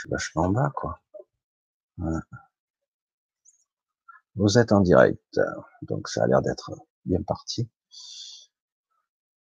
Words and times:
suis 0.00 0.10
vachement 0.10 0.48
bas, 0.48 0.72
quoi. 0.74 1.00
Vous 4.36 4.58
êtes 4.58 4.72
en 4.72 4.80
direct, 4.80 5.40
donc 5.82 6.08
ça 6.08 6.24
a 6.24 6.26
l'air 6.26 6.40
d'être 6.40 6.72
bien 7.04 7.22
parti. 7.22 7.68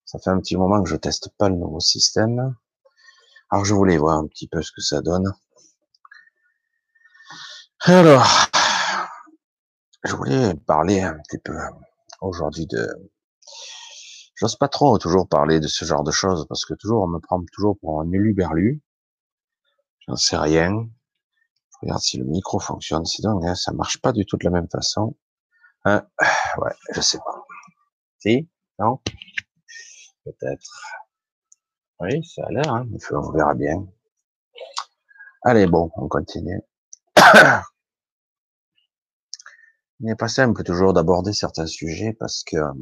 Ça 0.05 0.19
fait 0.19 0.31
un 0.31 0.39
petit 0.39 0.57
moment 0.57 0.81
que 0.83 0.89
je 0.89 0.95
teste 0.95 1.29
pas 1.37 1.49
le 1.49 1.55
nouveau 1.55 1.79
système. 1.79 2.55
Alors 3.49 3.63
je 3.63 3.73
voulais 3.73 3.97
voir 3.97 4.17
un 4.17 4.27
petit 4.27 4.47
peu 4.47 4.61
ce 4.61 4.71
que 4.71 4.81
ça 4.81 5.01
donne. 5.01 5.31
Alors, 7.81 8.27
je 10.03 10.15
voulais 10.15 10.53
parler 10.55 11.01
un 11.01 11.17
petit 11.19 11.37
peu 11.37 11.55
aujourd'hui 12.21 12.65
de. 12.67 13.11
J'ose 14.35 14.57
pas 14.57 14.67
trop 14.67 14.97
toujours 14.97 15.27
parler 15.27 15.59
de 15.59 15.67
ce 15.67 15.85
genre 15.85 16.03
de 16.03 16.11
choses 16.11 16.45
parce 16.47 16.65
que 16.65 16.73
toujours 16.73 17.03
on 17.03 17.07
me 17.07 17.19
prend 17.19 17.41
toujours 17.53 17.77
pour 17.79 18.01
un 18.01 18.11
éluberlu. 18.11 18.81
J'en 20.09 20.15
sais 20.15 20.37
rien. 20.37 20.89
Regarde 21.83 22.01
si 22.01 22.17
le 22.17 22.25
micro 22.25 22.59
fonctionne. 22.59 23.05
C'est 23.05 23.21
dingue, 23.21 23.45
hein, 23.45 23.53
ça 23.53 23.71
marche 23.73 24.01
pas 24.01 24.11
du 24.11 24.25
tout 24.25 24.37
de 24.37 24.43
la 24.43 24.49
même 24.49 24.67
façon. 24.67 25.15
Hein 25.85 26.03
ouais, 26.57 26.73
je 26.93 26.99
sais 26.99 27.19
pas. 27.19 27.45
Si? 28.17 28.49
Non? 28.79 28.99
Peut-être. 30.25 30.81
Oui, 31.99 32.25
ça 32.25 32.41
a 32.47 32.51
l'air. 32.51 32.73
Hein, 32.73 32.87
on 33.11 33.31
verra 33.31 33.53
bien. 33.53 33.85
Allez, 35.43 35.67
bon, 35.67 35.91
on 35.95 36.07
continue. 36.07 36.59
Il 39.99 40.07
n'est 40.07 40.15
pas 40.15 40.27
simple 40.27 40.63
toujours 40.63 40.93
d'aborder 40.93 41.33
certains 41.33 41.67
sujets 41.67 42.13
parce 42.13 42.43
que 42.43 42.57
euh, 42.57 42.73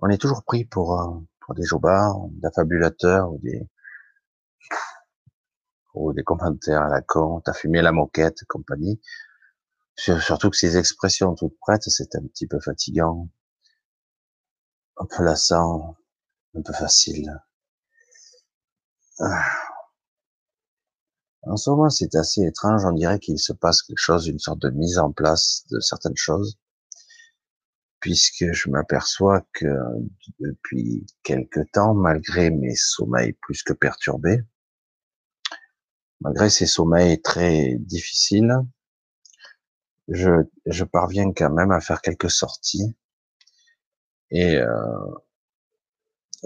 on 0.00 0.08
est 0.10 0.18
toujours 0.18 0.44
pris 0.44 0.64
pour, 0.64 1.00
euh, 1.00 1.10
pour 1.40 1.56
des 1.56 1.64
jobards, 1.64 2.28
affabulateurs 2.44 3.32
ou 3.32 3.38
des 3.38 3.68
ou 5.94 6.12
des 6.12 6.22
commentaires 6.22 6.82
à 6.82 6.88
la 6.88 7.02
con, 7.02 7.40
t'as 7.40 7.52
fumé 7.52 7.82
la 7.82 7.92
moquette, 7.92 8.44
compagnie. 8.48 9.00
Surtout 9.96 10.50
que 10.50 10.56
ces 10.56 10.76
expressions 10.76 11.34
toutes 11.34 11.58
prêtes, 11.60 11.82
c'est 11.88 12.14
un 12.16 12.22
petit 12.26 12.46
peu 12.46 12.58
fatigant, 12.60 13.28
un 14.96 15.06
peu 15.06 15.22
lassant, 15.22 15.96
un 16.54 16.62
peu 16.62 16.72
facile. 16.72 17.30
Ah. 19.18 19.44
En 21.42 21.56
ce 21.56 21.70
moment, 21.70 21.90
c'est 21.90 22.14
assez 22.14 22.42
étrange. 22.42 22.84
On 22.84 22.92
dirait 22.92 23.18
qu'il 23.18 23.38
se 23.38 23.52
passe 23.52 23.82
quelque 23.82 23.98
chose, 23.98 24.26
une 24.26 24.38
sorte 24.38 24.60
de 24.60 24.70
mise 24.70 24.98
en 24.98 25.12
place 25.12 25.64
de 25.70 25.80
certaines 25.80 26.16
choses, 26.16 26.58
puisque 28.00 28.52
je 28.52 28.70
m'aperçois 28.70 29.42
que 29.52 29.66
depuis 30.38 31.06
quelque 31.22 31.60
temps, 31.72 31.94
malgré 31.94 32.50
mes 32.50 32.74
sommeils 32.74 33.34
plus 33.34 33.62
que 33.62 33.72
perturbés, 33.72 34.42
malgré 36.20 36.50
ces 36.50 36.66
sommeils 36.66 37.20
très 37.20 37.76
difficiles, 37.78 38.54
je, 40.08 40.30
je 40.66 40.84
parviens 40.84 41.32
quand 41.32 41.50
même 41.50 41.70
à 41.70 41.80
faire 41.80 42.02
quelques 42.02 42.30
sorties. 42.30 42.96
Et 44.30 44.56
euh, 44.56 44.68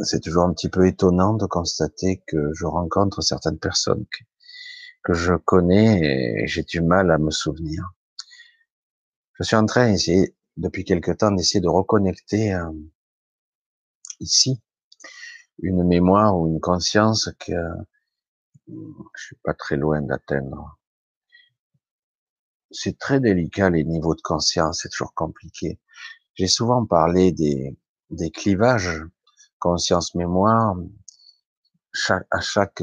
c'est 0.02 0.20
toujours 0.20 0.44
un 0.44 0.52
petit 0.52 0.68
peu 0.68 0.86
étonnant 0.86 1.34
de 1.34 1.46
constater 1.46 2.22
que 2.26 2.52
je 2.54 2.66
rencontre 2.66 3.22
certaines 3.22 3.58
personnes 3.58 4.06
que 5.02 5.12
je 5.12 5.34
connais 5.34 6.42
et 6.42 6.46
j'ai 6.46 6.62
du 6.62 6.80
mal 6.80 7.10
à 7.10 7.18
me 7.18 7.30
souvenir. 7.30 7.84
Je 9.34 9.44
suis 9.44 9.56
en 9.56 9.66
train 9.66 9.94
depuis 10.56 10.84
quelque 10.84 11.10
temps, 11.10 11.32
d'essayer 11.32 11.60
de 11.60 11.68
reconnecter 11.68 12.54
euh, 12.54 12.70
ici 14.20 14.60
une 15.58 15.84
mémoire 15.84 16.38
ou 16.38 16.48
une 16.48 16.60
conscience 16.60 17.30
que 17.38 17.52
je 18.68 19.22
suis 19.22 19.36
pas 19.42 19.54
très 19.54 19.76
loin 19.76 20.00
d'atteindre. 20.02 20.78
C'est 22.70 22.98
très 22.98 23.20
délicat 23.20 23.70
les 23.70 23.84
niveaux 23.84 24.14
de 24.14 24.22
conscience, 24.22 24.80
c'est 24.82 24.88
toujours 24.88 25.14
compliqué. 25.14 25.80
J'ai 26.34 26.48
souvent 26.48 26.84
parlé 26.84 27.32
des, 27.32 27.78
des 28.10 28.30
clivages 28.30 29.02
conscience-mémoire. 29.58 30.76
à 32.30 32.40
chaque 32.40 32.82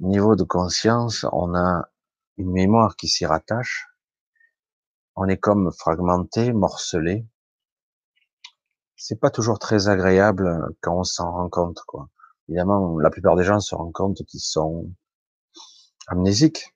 niveau 0.00 0.34
de 0.34 0.44
conscience, 0.44 1.26
on 1.32 1.54
a 1.54 1.88
une 2.38 2.50
mémoire 2.50 2.96
qui 2.96 3.06
s'y 3.08 3.26
rattache. 3.26 3.86
On 5.14 5.28
est 5.28 5.36
comme 5.36 5.70
fragmenté, 5.72 6.52
morcelé. 6.52 7.26
C'est 8.96 9.20
pas 9.20 9.30
toujours 9.30 9.58
très 9.58 9.88
agréable 9.88 10.74
quand 10.80 10.98
on 10.98 11.04
s'en 11.04 11.30
rend 11.30 11.48
compte, 11.48 11.80
quoi. 11.86 12.08
Évidemment, 12.50 12.98
la 12.98 13.10
plupart 13.10 13.36
des 13.36 13.44
gens 13.44 13.60
se 13.60 13.74
rendent 13.74 13.92
compte 13.92 14.24
qu'ils 14.26 14.40
sont 14.40 14.92
amnésiques. 16.08 16.74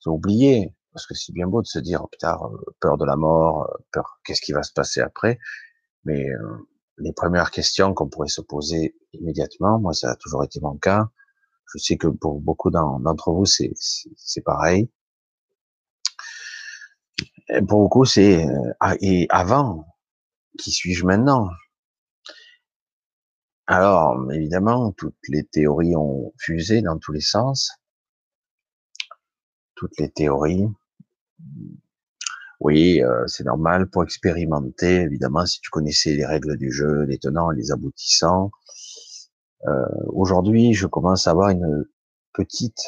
Ils 0.00 0.08
ont 0.08 0.14
oublié. 0.14 0.74
Parce 0.92 1.06
que 1.06 1.14
c'est 1.14 1.32
bien 1.32 1.46
beau 1.46 1.60
de 1.60 1.66
se 1.66 1.78
dire, 1.78 2.00
oh, 2.02 2.08
putain, 2.10 2.38
peur 2.80 2.96
de 2.96 3.04
la 3.04 3.16
mort, 3.16 3.68
peur, 3.92 4.20
qu'est-ce 4.24 4.40
qui 4.40 4.52
va 4.52 4.62
se 4.62 4.72
passer 4.72 5.00
après? 5.00 5.38
Mais 6.04 6.30
euh, 6.30 6.68
les 6.98 7.12
premières 7.12 7.50
questions 7.50 7.92
qu'on 7.92 8.08
pourrait 8.08 8.28
se 8.28 8.40
poser 8.40 8.96
immédiatement, 9.12 9.78
moi 9.80 9.92
ça 9.92 10.12
a 10.12 10.16
toujours 10.16 10.44
été 10.44 10.60
mon 10.60 10.76
cas, 10.76 11.08
je 11.72 11.78
sais 11.78 11.96
que 11.96 12.06
pour 12.06 12.40
beaucoup 12.40 12.70
d'entre 12.70 13.32
vous, 13.32 13.44
c'est 13.44 13.74
pareil. 14.44 14.88
Et 17.48 17.60
pour 17.60 17.80
beaucoup, 17.80 18.04
c'est 18.04 18.46
euh, 18.46 18.72
ah, 18.80 18.94
et 19.00 19.26
avant, 19.30 19.84
qui 20.58 20.70
suis-je 20.70 21.04
maintenant? 21.04 21.50
Alors, 23.66 24.30
évidemment, 24.30 24.92
toutes 24.92 25.16
les 25.28 25.44
théories 25.44 25.96
ont 25.96 26.32
fusé 26.38 26.82
dans 26.82 26.98
tous 26.98 27.12
les 27.12 27.20
sens. 27.20 27.72
Toutes 29.74 29.98
les 29.98 30.10
théories. 30.10 30.68
Oui, 32.60 33.02
euh, 33.02 33.26
c'est 33.26 33.44
normal 33.44 33.88
pour 33.88 34.04
expérimenter, 34.04 35.02
évidemment, 35.02 35.46
si 35.46 35.60
tu 35.60 35.70
connaissais 35.70 36.14
les 36.14 36.26
règles 36.26 36.56
du 36.56 36.70
jeu, 36.70 37.04
les 37.04 37.18
tenants 37.18 37.50
et 37.52 37.56
les 37.56 37.72
aboutissants, 37.72 38.50
euh, 39.66 39.86
aujourd'hui, 40.08 40.74
je 40.74 40.86
commence 40.86 41.26
à 41.26 41.30
avoir 41.30 41.48
une 41.50 41.84
petite 42.34 42.82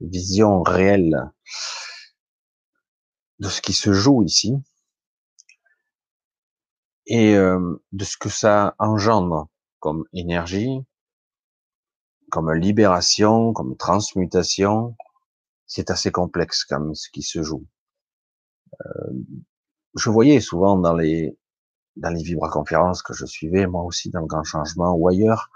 vision 0.00 0.62
réelle 0.62 1.30
de 3.40 3.48
ce 3.48 3.60
qui 3.60 3.72
se 3.72 3.92
joue 3.92 4.22
ici 4.22 4.54
et 7.06 7.34
euh, 7.36 7.82
de 7.92 8.04
ce 8.04 8.16
que 8.16 8.28
ça 8.28 8.74
engendre 8.78 9.48
comme 9.82 10.04
énergie, 10.14 10.86
comme 12.30 12.52
libération, 12.52 13.52
comme 13.52 13.76
transmutation. 13.76 14.96
C'est 15.66 15.90
assez 15.90 16.12
complexe 16.12 16.64
comme 16.64 16.94
ce 16.94 17.10
qui 17.10 17.22
se 17.22 17.42
joue. 17.42 17.66
Euh, 18.80 19.12
je 19.96 20.08
voyais 20.08 20.40
souvent 20.40 20.76
dans 20.78 20.94
les 20.94 21.36
dans 21.96 22.10
les 22.10 22.22
vibra-conférences 22.22 23.02
que 23.02 23.12
je 23.12 23.26
suivais, 23.26 23.66
moi 23.66 23.82
aussi 23.84 24.08
dans 24.10 24.20
le 24.20 24.26
grand 24.26 24.44
changement 24.44 24.92
ou 24.94 25.08
ailleurs, 25.08 25.50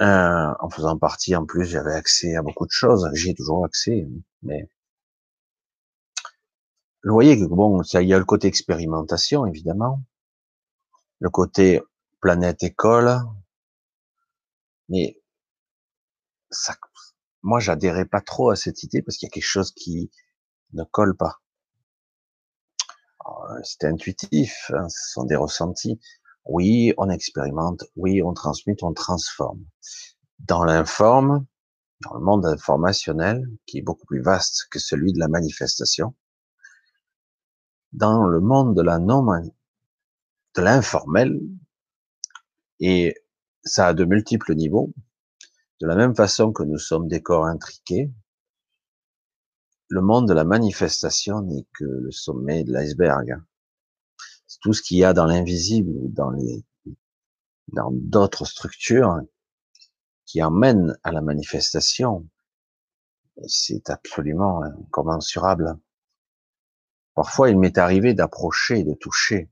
euh, 0.00 0.52
en 0.58 0.70
faisant 0.70 0.98
partie, 0.98 1.36
en 1.36 1.44
plus, 1.46 1.66
j'avais 1.66 1.94
accès 1.94 2.34
à 2.34 2.42
beaucoup 2.42 2.66
de 2.66 2.72
choses. 2.72 3.08
J'ai 3.14 3.34
toujours 3.34 3.64
accès, 3.64 4.08
mais 4.42 4.68
vous 7.04 7.12
voyez 7.12 7.38
que 7.38 7.44
bon, 7.44 7.82
il 7.82 8.08
y 8.08 8.14
a 8.14 8.18
le 8.18 8.24
côté 8.24 8.48
expérimentation, 8.48 9.46
évidemment, 9.46 10.02
le 11.20 11.30
côté 11.30 11.82
planète 12.22 12.62
école, 12.62 13.18
mais 14.88 15.20
ça, 16.50 16.74
moi, 17.42 17.58
j'adhérais 17.58 18.04
pas 18.04 18.20
trop 18.20 18.50
à 18.50 18.56
cette 18.56 18.82
idée 18.84 19.02
parce 19.02 19.16
qu'il 19.18 19.26
y 19.26 19.30
a 19.30 19.34
quelque 19.34 19.42
chose 19.42 19.72
qui 19.72 20.10
ne 20.72 20.84
colle 20.84 21.16
pas. 21.16 21.40
C'était 23.62 23.88
intuitif, 23.88 24.70
hein, 24.74 24.88
ce 24.88 25.12
sont 25.12 25.24
des 25.24 25.36
ressentis. 25.36 26.00
Oui, 26.44 26.92
on 26.96 27.10
expérimente, 27.10 27.84
oui, 27.96 28.22
on 28.22 28.32
transmute, 28.32 28.82
on 28.82 28.92
transforme. 28.92 29.64
Dans 30.38 30.64
l'informe, 30.64 31.46
dans 32.00 32.14
le 32.14 32.20
monde 32.20 32.46
informationnel, 32.46 33.48
qui 33.66 33.78
est 33.78 33.82
beaucoup 33.82 34.06
plus 34.06 34.22
vaste 34.22 34.66
que 34.70 34.78
celui 34.78 35.12
de 35.12 35.18
la 35.18 35.28
manifestation, 35.28 36.14
dans 37.92 38.24
le 38.24 38.40
monde 38.40 38.76
de 38.76 38.82
la 38.82 38.98
non 38.98 39.24
de 39.24 40.62
l'informel, 40.62 41.40
et 42.80 43.14
ça 43.64 43.88
a 43.88 43.94
de 43.94 44.04
multiples 44.04 44.54
niveaux, 44.54 44.92
de 45.80 45.86
la 45.86 45.96
même 45.96 46.14
façon 46.14 46.52
que 46.52 46.62
nous 46.62 46.78
sommes 46.78 47.08
des 47.08 47.22
corps 47.22 47.46
intriqués, 47.46 48.12
le 49.88 50.00
monde 50.00 50.28
de 50.28 50.32
la 50.32 50.44
manifestation 50.44 51.42
n'est 51.42 51.66
que 51.74 51.84
le 51.84 52.10
sommet 52.10 52.64
de 52.64 52.72
l'iceberg. 52.72 53.36
Tout 54.62 54.72
ce 54.72 54.82
qu'il 54.82 54.98
y 54.98 55.04
a 55.04 55.12
dans 55.12 55.26
l'invisible 55.26 55.90
ou 55.90 56.08
dans 56.08 56.30
les 56.30 56.64
dans 57.68 57.90
d'autres 57.92 58.44
structures 58.44 59.20
qui 60.26 60.42
emmènent 60.42 60.96
à 61.02 61.12
la 61.12 61.20
manifestation, 61.20 62.28
c'est 63.46 63.90
absolument 63.90 64.62
incommensurable. 64.62 65.78
Parfois, 67.14 67.50
il 67.50 67.58
m'est 67.58 67.78
arrivé 67.78 68.14
d'approcher, 68.14 68.84
de 68.84 68.94
toucher, 68.94 69.50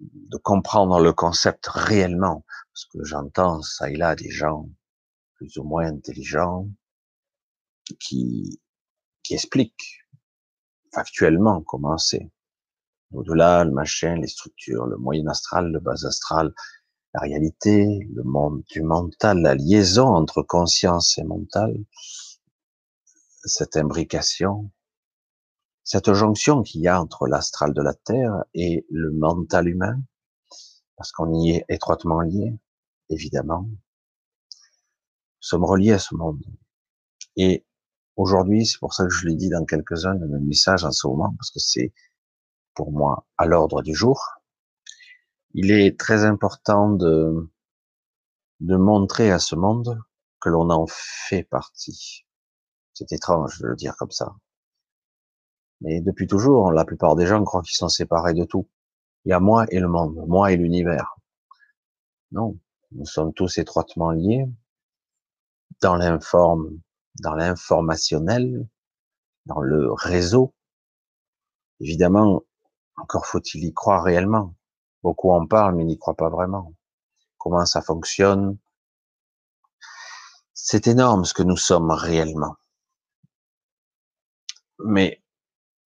de 0.00 0.36
comprendre 0.36 1.00
le 1.00 1.12
concept 1.12 1.66
réellement, 1.66 2.44
parce 2.72 2.84
que 2.86 3.04
j'entends 3.04 3.62
ça 3.62 3.90
et 3.90 3.96
là 3.96 4.14
des 4.14 4.30
gens 4.30 4.68
plus 5.34 5.56
ou 5.58 5.64
moins 5.64 5.86
intelligents, 5.86 6.68
qui, 8.00 8.60
qui 9.22 9.34
explique 9.34 10.06
factuellement 10.94 11.62
comment 11.62 11.98
c'est. 11.98 12.30
Au-delà, 13.12 13.64
le 13.64 13.70
machin, 13.70 14.16
les 14.16 14.26
structures, 14.26 14.86
le 14.86 14.96
moyen 14.96 15.26
astral, 15.28 15.70
le 15.70 15.78
bas 15.78 16.04
astral, 16.04 16.52
la 17.14 17.20
réalité, 17.20 17.86
le 18.14 18.22
monde 18.24 18.62
du 18.70 18.82
mental, 18.82 19.40
la 19.40 19.54
liaison 19.54 20.08
entre 20.08 20.42
conscience 20.42 21.16
et 21.18 21.24
mental, 21.24 21.74
cette 23.44 23.76
imbrication, 23.76 24.70
cette 25.86 26.12
jonction 26.12 26.62
qu'il 26.62 26.82
y 26.82 26.88
a 26.88 27.00
entre 27.00 27.26
l'astral 27.26 27.72
de 27.72 27.80
la 27.80 27.94
Terre 27.94 28.44
et 28.52 28.84
le 28.90 29.10
mental 29.12 29.68
humain, 29.68 29.98
parce 30.96 31.10
qu'on 31.12 31.32
y 31.32 31.52
est 31.52 31.64
étroitement 31.70 32.20
lié, 32.20 32.54
évidemment. 33.08 33.66
Sommes 35.40 35.64
reliés 35.64 35.92
à 35.92 35.98
ce 35.98 36.14
monde. 36.14 36.44
Et 37.36 37.64
aujourd'hui, 38.16 38.66
c'est 38.66 38.78
pour 38.78 38.92
ça 38.92 39.04
que 39.04 39.10
je 39.10 39.26
l'ai 39.26 39.34
dit 39.34 39.48
dans 39.48 39.64
quelques-uns 39.64 40.16
de 40.16 40.26
mes 40.26 40.40
messages 40.40 40.84
en 40.84 40.92
ce 40.92 41.06
moment, 41.06 41.34
parce 41.38 41.50
que 41.50 41.60
c'est 41.60 41.94
pour 42.74 42.92
moi 42.92 43.26
à 43.38 43.46
l'ordre 43.46 43.80
du 43.80 43.94
jour 43.94 44.36
il 45.56 45.70
est 45.70 45.98
très 45.98 46.24
important 46.24 46.90
de, 46.90 47.50
de 48.60 48.76
montrer 48.76 49.32
à 49.32 49.38
ce 49.38 49.56
monde 49.56 49.98
que 50.38 50.50
l'on 50.50 50.68
en 50.68 50.86
fait 50.86 51.44
partie. 51.44 52.26
C'est 52.92 53.10
étrange 53.12 53.58
de 53.60 53.68
le 53.68 53.74
dire 53.74 53.96
comme 53.96 54.10
ça. 54.10 54.34
Mais 55.80 56.00
depuis 56.00 56.26
toujours, 56.26 56.72
la 56.72 56.84
plupart 56.84 57.16
des 57.16 57.26
gens 57.26 57.42
croient 57.44 57.62
qu'ils 57.62 57.76
sont 57.76 57.88
séparés 57.88 58.34
de 58.34 58.44
tout. 58.44 58.68
Il 59.24 59.30
y 59.30 59.32
a 59.32 59.40
moi 59.40 59.66
et 59.70 59.80
le 59.80 59.88
monde, 59.88 60.24
moi 60.26 60.52
et 60.52 60.56
l'univers. 60.56 61.16
Non, 62.32 62.58
nous 62.92 63.06
sommes 63.06 63.32
tous 63.32 63.58
étroitement 63.58 64.10
liés 64.10 64.46
dans 65.80 65.96
l'informe, 65.96 66.80
dans 67.20 67.34
l'informationnel, 67.34 68.66
dans 69.46 69.60
le 69.60 69.92
réseau. 69.92 70.54
Évidemment, 71.80 72.42
encore 72.96 73.26
faut-il 73.26 73.64
y 73.64 73.72
croire 73.74 74.02
réellement. 74.02 74.54
Beaucoup 75.02 75.30
en 75.30 75.46
parlent, 75.46 75.76
mais 75.76 75.84
n'y 75.84 75.98
croient 75.98 76.16
pas 76.16 76.30
vraiment. 76.30 76.72
Comment 77.38 77.66
ça 77.66 77.82
fonctionne? 77.82 78.56
C'est 80.54 80.86
énorme 80.86 81.24
ce 81.24 81.34
que 81.34 81.42
nous 81.42 81.56
sommes 81.56 81.90
réellement. 81.90 82.56
Mais 84.78 85.22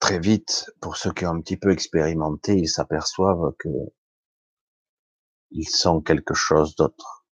très 0.00 0.19
vite, 0.19 0.70
pour 0.81 0.97
ceux 0.97 1.12
qui 1.12 1.26
ont 1.26 1.31
un 1.31 1.41
petit 1.41 1.56
peu 1.56 1.70
expérimenté, 1.70 2.56
ils 2.56 2.69
s'aperçoivent 2.69 3.55
que 3.58 3.69
ils 5.52 5.69
sont 5.69 6.00
quelque 6.00 6.35
chose 6.35 6.75
d'autre. 6.75 7.26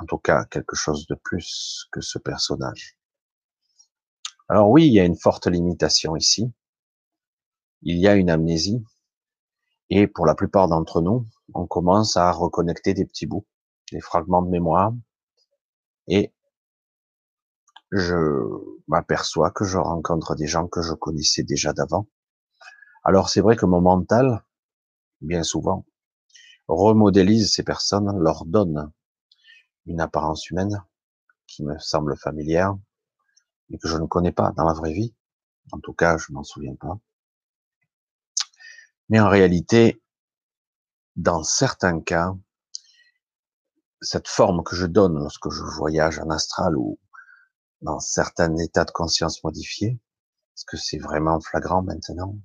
En 0.00 0.06
tout 0.06 0.18
cas, 0.18 0.44
quelque 0.46 0.76
chose 0.76 1.06
de 1.06 1.14
plus 1.14 1.86
que 1.92 2.00
ce 2.00 2.18
personnage. 2.18 2.96
Alors 4.48 4.70
oui, 4.70 4.86
il 4.86 4.92
y 4.92 5.00
a 5.00 5.04
une 5.04 5.18
forte 5.18 5.46
limitation 5.46 6.16
ici. 6.16 6.52
Il 7.82 7.98
y 7.98 8.08
a 8.08 8.14
une 8.14 8.30
amnésie. 8.30 8.84
Et 9.90 10.06
pour 10.06 10.26
la 10.26 10.34
plupart 10.34 10.68
d'entre 10.68 11.00
nous, 11.00 11.26
on 11.54 11.66
commence 11.66 12.16
à 12.16 12.30
reconnecter 12.30 12.94
des 12.94 13.04
petits 13.04 13.26
bouts, 13.26 13.46
des 13.92 14.00
fragments 14.00 14.42
de 14.42 14.50
mémoire. 14.50 14.92
Et 16.06 16.32
je 17.92 18.16
m'aperçois 18.88 19.50
que 19.50 19.64
je 19.64 19.78
rencontre 19.78 20.34
des 20.34 20.46
gens 20.46 20.68
que 20.68 20.82
je 20.82 20.92
connaissais 20.94 21.42
déjà 21.42 21.72
d'avant. 21.72 22.06
Alors 23.04 23.28
c'est 23.28 23.40
vrai 23.40 23.56
que 23.56 23.66
mon 23.66 23.80
mental, 23.80 24.44
bien 25.20 25.42
souvent, 25.42 25.86
remodélise 26.68 27.52
ces 27.52 27.62
personnes, 27.62 28.18
leur 28.20 28.44
donne 28.44 28.92
une 29.86 30.00
apparence 30.00 30.48
humaine 30.50 30.84
qui 31.46 31.64
me 31.64 31.78
semble 31.78 32.16
familière, 32.16 32.76
mais 33.68 33.78
que 33.78 33.88
je 33.88 33.96
ne 33.96 34.06
connais 34.06 34.32
pas 34.32 34.52
dans 34.52 34.64
la 34.64 34.74
vraie 34.74 34.92
vie. 34.92 35.14
En 35.72 35.80
tout 35.80 35.92
cas, 35.92 36.16
je 36.16 36.32
m'en 36.32 36.44
souviens 36.44 36.74
pas. 36.74 36.98
Mais 39.08 39.18
en 39.18 39.28
réalité, 39.28 40.00
dans 41.16 41.42
certains 41.42 42.00
cas, 42.00 42.36
cette 44.00 44.28
forme 44.28 44.62
que 44.62 44.76
je 44.76 44.86
donne 44.86 45.18
lorsque 45.18 45.50
je 45.50 45.62
voyage 45.62 46.18
en 46.20 46.30
astral 46.30 46.76
ou 46.76 46.98
dans 47.82 47.98
certains 48.00 48.56
états 48.56 48.84
de 48.84 48.90
conscience 48.90 49.42
modifiés, 49.44 49.98
est-ce 50.54 50.64
que 50.64 50.76
c'est 50.76 50.98
vraiment 50.98 51.40
flagrant 51.40 51.82
maintenant? 51.82 52.36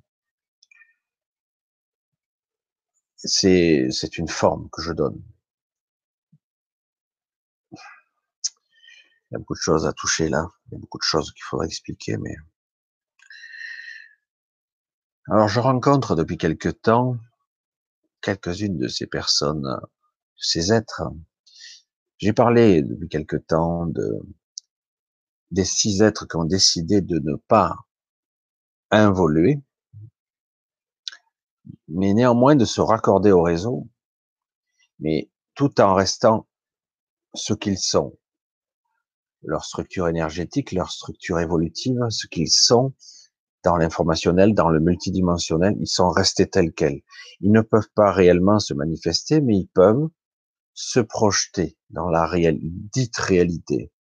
C'est 3.18 4.18
une 4.18 4.28
forme 4.28 4.70
que 4.70 4.82
je 4.82 4.94
donne. 4.94 5.22
Il 7.72 7.78
y 9.32 9.36
a 9.36 9.40
beaucoup 9.40 9.56
de 9.56 9.60
choses 9.60 9.86
à 9.88 9.94
toucher 9.94 10.30
là, 10.30 10.48
il 10.68 10.74
y 10.74 10.76
a 10.76 10.80
beaucoup 10.80 11.00
de 11.00 11.04
choses 11.04 11.32
qu'il 11.34 11.44
faudrait 11.44 11.68
expliquer, 11.68 12.18
mais 12.18 12.36
alors, 15.28 15.48
je 15.48 15.60
rencontre 15.60 16.16
depuis 16.16 16.38
quelque 16.38 16.70
temps 16.70 17.18
quelques-unes 18.22 18.78
de 18.78 18.88
ces 18.88 19.08
personnes, 19.08 19.64
de 19.64 19.88
ces 20.38 20.72
êtres. 20.72 21.02
J'ai 22.20 22.32
parlé 22.32 22.84
depuis 22.84 23.10
quelque 23.10 23.36
temps 23.36 23.88
de 23.88 24.20
des 25.52 25.66
six 25.66 26.02
êtres 26.02 26.28
qui 26.28 26.36
ont 26.38 26.46
décidé 26.46 27.02
de 27.02 27.20
ne 27.20 27.36
pas 27.36 27.76
involuer, 28.92 29.62
mais 31.88 32.14
néanmoins 32.14 32.56
de 32.56 32.66
se 32.66 32.82
raccorder 32.82 33.32
au 33.32 33.42
réseau, 33.42 33.88
mais 35.00 35.30
tout 35.54 35.80
en 35.82 35.94
restant 35.94 36.48
ce 37.34 37.54
qu'ils 37.54 37.78
sont, 37.78 38.18
leur 39.44 39.64
structure 39.64 40.08
énergétique, 40.08 40.72
leur 40.72 40.92
structure 40.92 41.40
évolutive, 41.40 42.00
ce 42.10 42.28
qu'ils 42.28 42.52
sont, 42.52 42.94
dans 43.64 43.78
l'informationnel, 43.78 44.54
dans 44.54 44.70
le 44.70 44.80
multidimensionnel, 44.80 45.76
ils 45.80 45.88
sont 45.88 46.10
restés 46.10 46.48
tels 46.48 46.72
quels. 46.72 47.02
Ils 47.42 47.52
ne 47.52 47.62
peuvent 47.62 47.90
pas 47.96 48.12
réellement 48.12 48.60
se 48.60 48.74
manifester, 48.74 49.42
mais 49.42 49.58
ils 49.58 49.68
peuvent 49.68 50.08
se 50.74 51.00
projeter 51.00 51.78
dans 51.90 52.10
la 52.10 52.30
dite 52.94 53.18
réalité. 53.18 53.92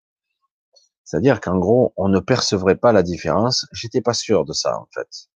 C'est-à-dire 1.04 1.40
qu'en 1.40 1.58
gros, 1.58 1.92
on 1.96 2.08
ne 2.08 2.18
percevrait 2.18 2.76
pas 2.76 2.92
la 2.92 3.02
différence. 3.02 3.66
J'étais 3.72 4.00
pas 4.00 4.14
sûr 4.14 4.44
de 4.44 4.52
ça, 4.52 4.78
en 4.78 4.88
fait. 4.92 5.28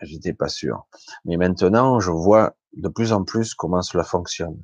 J'étais 0.00 0.34
pas 0.34 0.48
sûr. 0.48 0.86
Mais 1.24 1.36
maintenant, 1.36 1.98
je 1.98 2.10
vois 2.10 2.56
de 2.74 2.88
plus 2.88 3.12
en 3.12 3.24
plus 3.24 3.54
comment 3.54 3.82
cela 3.82 4.04
fonctionne. 4.04 4.60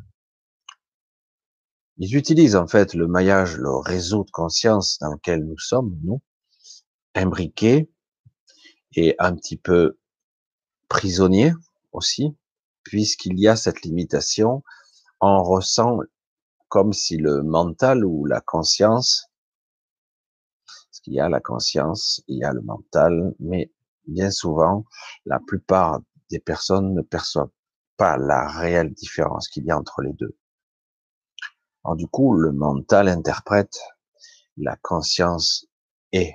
Ils 1.97 2.15
utilisent, 2.15 2.57
en 2.57 2.67
fait, 2.67 2.95
le 2.95 3.07
maillage, 3.07 3.57
le 3.57 3.75
réseau 3.75 4.25
de 4.25 4.31
conscience 4.31 4.99
dans 5.01 5.13
lequel 5.13 5.45
nous 5.45 5.59
sommes, 5.59 5.99
nous, 6.03 6.21
imbriqué 7.15 7.91
et 8.97 9.15
un 9.19 9.35
petit 9.35 9.57
peu 9.57 9.99
prisonnier 10.89 11.53
aussi, 11.93 12.37
puisqu'il 12.83 13.39
y 13.39 13.49
a 13.49 13.57
cette 13.57 13.83
limitation, 13.83 14.63
on 15.21 15.43
ressent 15.43 15.99
comme 16.71 16.95
si 16.95 17.19
le 17.19 17.43
mental 17.43 18.05
ou 18.07 18.25
la 18.25 18.41
conscience, 18.41 19.31
parce 20.65 21.01
qu'il 21.03 21.13
y 21.13 21.21
a 21.21 21.29
la 21.29 21.41
conscience, 21.41 22.23
il 22.29 22.39
y 22.39 22.45
a 22.45 22.55
le 22.55 22.63
mental, 22.63 23.35
mais 23.39 23.71
bien 24.07 24.31
souvent, 24.31 24.85
la 25.27 25.39
plupart 25.39 26.01
des 26.31 26.41
personnes 26.41 26.95
ne 26.95 27.03
perçoivent 27.03 27.51
pas 27.99 28.17
la 28.17 28.49
réelle 28.49 28.95
différence 28.95 29.49
qu'il 29.49 29.67
y 29.67 29.71
a 29.71 29.79
entre 29.79 30.01
les 30.01 30.15
deux. 30.15 30.35
Alors 31.85 31.97
du 31.97 32.07
coup, 32.07 32.35
le 32.35 32.53
mental 32.53 33.09
interprète, 33.09 33.79
la 34.57 34.77
conscience 34.77 35.67
est 36.13 36.35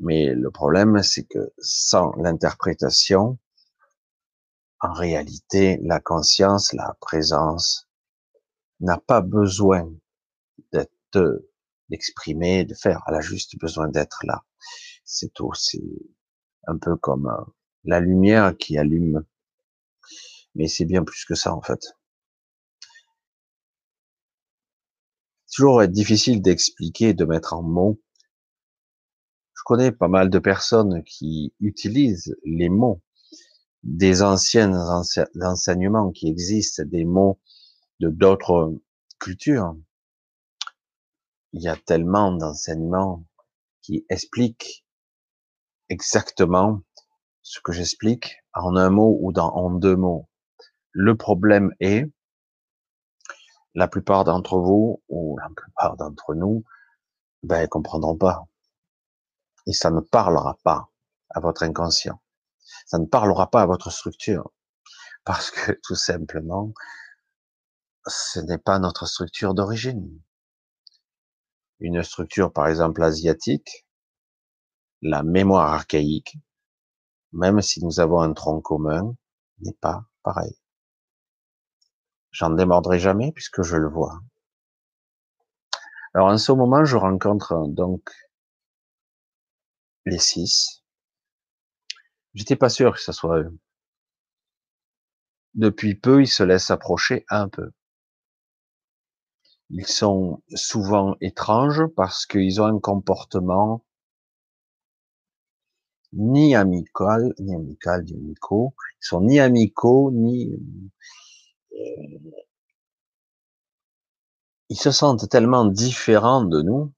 mais 0.00 0.32
le 0.34 0.50
problème, 0.50 1.02
c'est 1.02 1.24
que 1.24 1.52
sans 1.58 2.12
l'interprétation, 2.16 3.38
en 4.80 4.94
réalité, 4.94 5.78
la 5.82 6.00
conscience, 6.00 6.72
la 6.72 6.96
présence, 7.00 7.89
n'a 8.80 8.98
pas 8.98 9.20
besoin 9.20 9.90
d'être 10.72 11.44
d'exprimer, 11.88 12.64
de 12.64 12.74
faire. 12.74 13.02
Elle 13.08 13.16
a 13.16 13.20
juste 13.20 13.58
besoin 13.58 13.88
d'être 13.88 14.20
là. 14.24 14.44
C'est 15.04 15.32
tout. 15.32 15.52
C'est 15.54 15.82
un 16.66 16.78
peu 16.78 16.96
comme 16.96 17.26
euh, 17.26 17.44
la 17.84 18.00
lumière 18.00 18.56
qui 18.56 18.78
allume. 18.78 19.24
Mais 20.54 20.68
c'est 20.68 20.84
bien 20.84 21.04
plus 21.04 21.24
que 21.24 21.34
ça, 21.34 21.54
en 21.54 21.62
fait. 21.62 21.80
Toujours 25.52 25.86
difficile 25.88 26.42
d'expliquer, 26.42 27.12
de 27.12 27.24
mettre 27.24 27.54
en 27.54 27.62
mots 27.62 28.00
je 29.60 29.64
connais 29.64 29.92
pas 29.92 30.08
mal 30.08 30.30
de 30.30 30.38
personnes 30.38 31.04
qui 31.04 31.52
utilisent 31.60 32.34
les 32.46 32.70
mots 32.70 33.02
des 33.82 34.22
anciens 34.22 34.72
enseignements 35.42 36.12
qui 36.12 36.28
existent, 36.28 36.82
des 36.86 37.04
mots 37.04 37.38
de 38.00 38.08
d'autres 38.08 38.74
cultures. 39.18 39.76
Il 41.52 41.62
y 41.62 41.68
a 41.68 41.76
tellement 41.76 42.32
d'enseignements 42.32 43.24
qui 43.82 44.06
expliquent 44.08 44.84
exactement 45.88 46.82
ce 47.42 47.60
que 47.60 47.72
j'explique 47.72 48.36
en 48.54 48.76
un 48.76 48.90
mot 48.90 49.18
ou 49.20 49.32
en 49.38 49.70
deux 49.70 49.96
mots. 49.96 50.28
Le 50.92 51.16
problème 51.16 51.72
est, 51.80 52.10
la 53.74 53.86
plupart 53.86 54.24
d'entre 54.24 54.58
vous, 54.58 55.02
ou 55.08 55.38
la 55.38 55.48
plupart 55.54 55.96
d'entre 55.96 56.34
nous, 56.34 56.64
ben, 57.42 57.62
ils 57.62 57.68
comprendront 57.68 58.16
pas. 58.16 58.46
Et 59.66 59.72
ça 59.72 59.90
ne 59.90 60.00
parlera 60.00 60.58
pas 60.64 60.88
à 61.30 61.40
votre 61.40 61.62
inconscient. 61.62 62.20
Ça 62.86 62.98
ne 62.98 63.06
parlera 63.06 63.50
pas 63.50 63.62
à 63.62 63.66
votre 63.66 63.90
structure. 63.90 64.50
Parce 65.24 65.50
que, 65.50 65.72
tout 65.82 65.94
simplement, 65.94 66.72
ce 68.06 68.40
n'est 68.40 68.58
pas 68.58 68.78
notre 68.78 69.06
structure 69.06 69.54
d'origine. 69.54 70.20
Une 71.80 72.02
structure, 72.02 72.52
par 72.52 72.68
exemple, 72.68 73.02
asiatique, 73.02 73.86
la 75.02 75.22
mémoire 75.22 75.72
archaïque, 75.72 76.36
même 77.32 77.60
si 77.62 77.82
nous 77.84 78.00
avons 78.00 78.20
un 78.20 78.32
tronc 78.32 78.60
commun, 78.60 79.14
n'est 79.60 79.76
pas 79.80 80.04
pareil. 80.22 80.56
J'en 82.32 82.50
démordrai 82.50 82.98
jamais 82.98 83.32
puisque 83.32 83.62
je 83.62 83.76
le 83.76 83.88
vois. 83.88 84.20
Alors 86.14 86.28
en 86.28 86.38
ce 86.38 86.52
moment, 86.52 86.84
je 86.84 86.96
rencontre 86.96 87.66
donc 87.68 88.10
les 90.06 90.18
six. 90.18 90.82
J'étais 92.34 92.56
pas 92.56 92.68
sûr 92.68 92.92
que 92.94 93.00
ce 93.00 93.12
soit 93.12 93.40
eux. 93.40 93.58
Depuis 95.54 95.94
peu, 95.94 96.22
ils 96.22 96.28
se 96.28 96.42
laissent 96.42 96.70
approcher 96.70 97.24
un 97.28 97.48
peu. 97.48 97.72
Ils 99.70 99.86
sont 99.86 100.42
souvent 100.54 101.16
étranges 101.20 101.86
parce 101.96 102.26
qu'ils 102.26 102.60
ont 102.60 102.66
un 102.66 102.80
comportement 102.80 103.84
ni 106.12 106.54
amical, 106.54 107.34
ni 107.38 107.54
amical, 107.54 108.04
ni 108.04 108.14
amicaux. 108.14 108.74
Ils 109.00 109.06
sont 109.06 109.20
ni 109.20 109.38
amicaux, 109.38 110.10
ni 110.12 110.52
euh, 111.72 112.18
ils 114.68 114.78
se 114.78 114.90
sentent 114.90 115.28
tellement 115.28 115.66
différents 115.66 116.44
de 116.44 116.62
nous, 116.62 116.92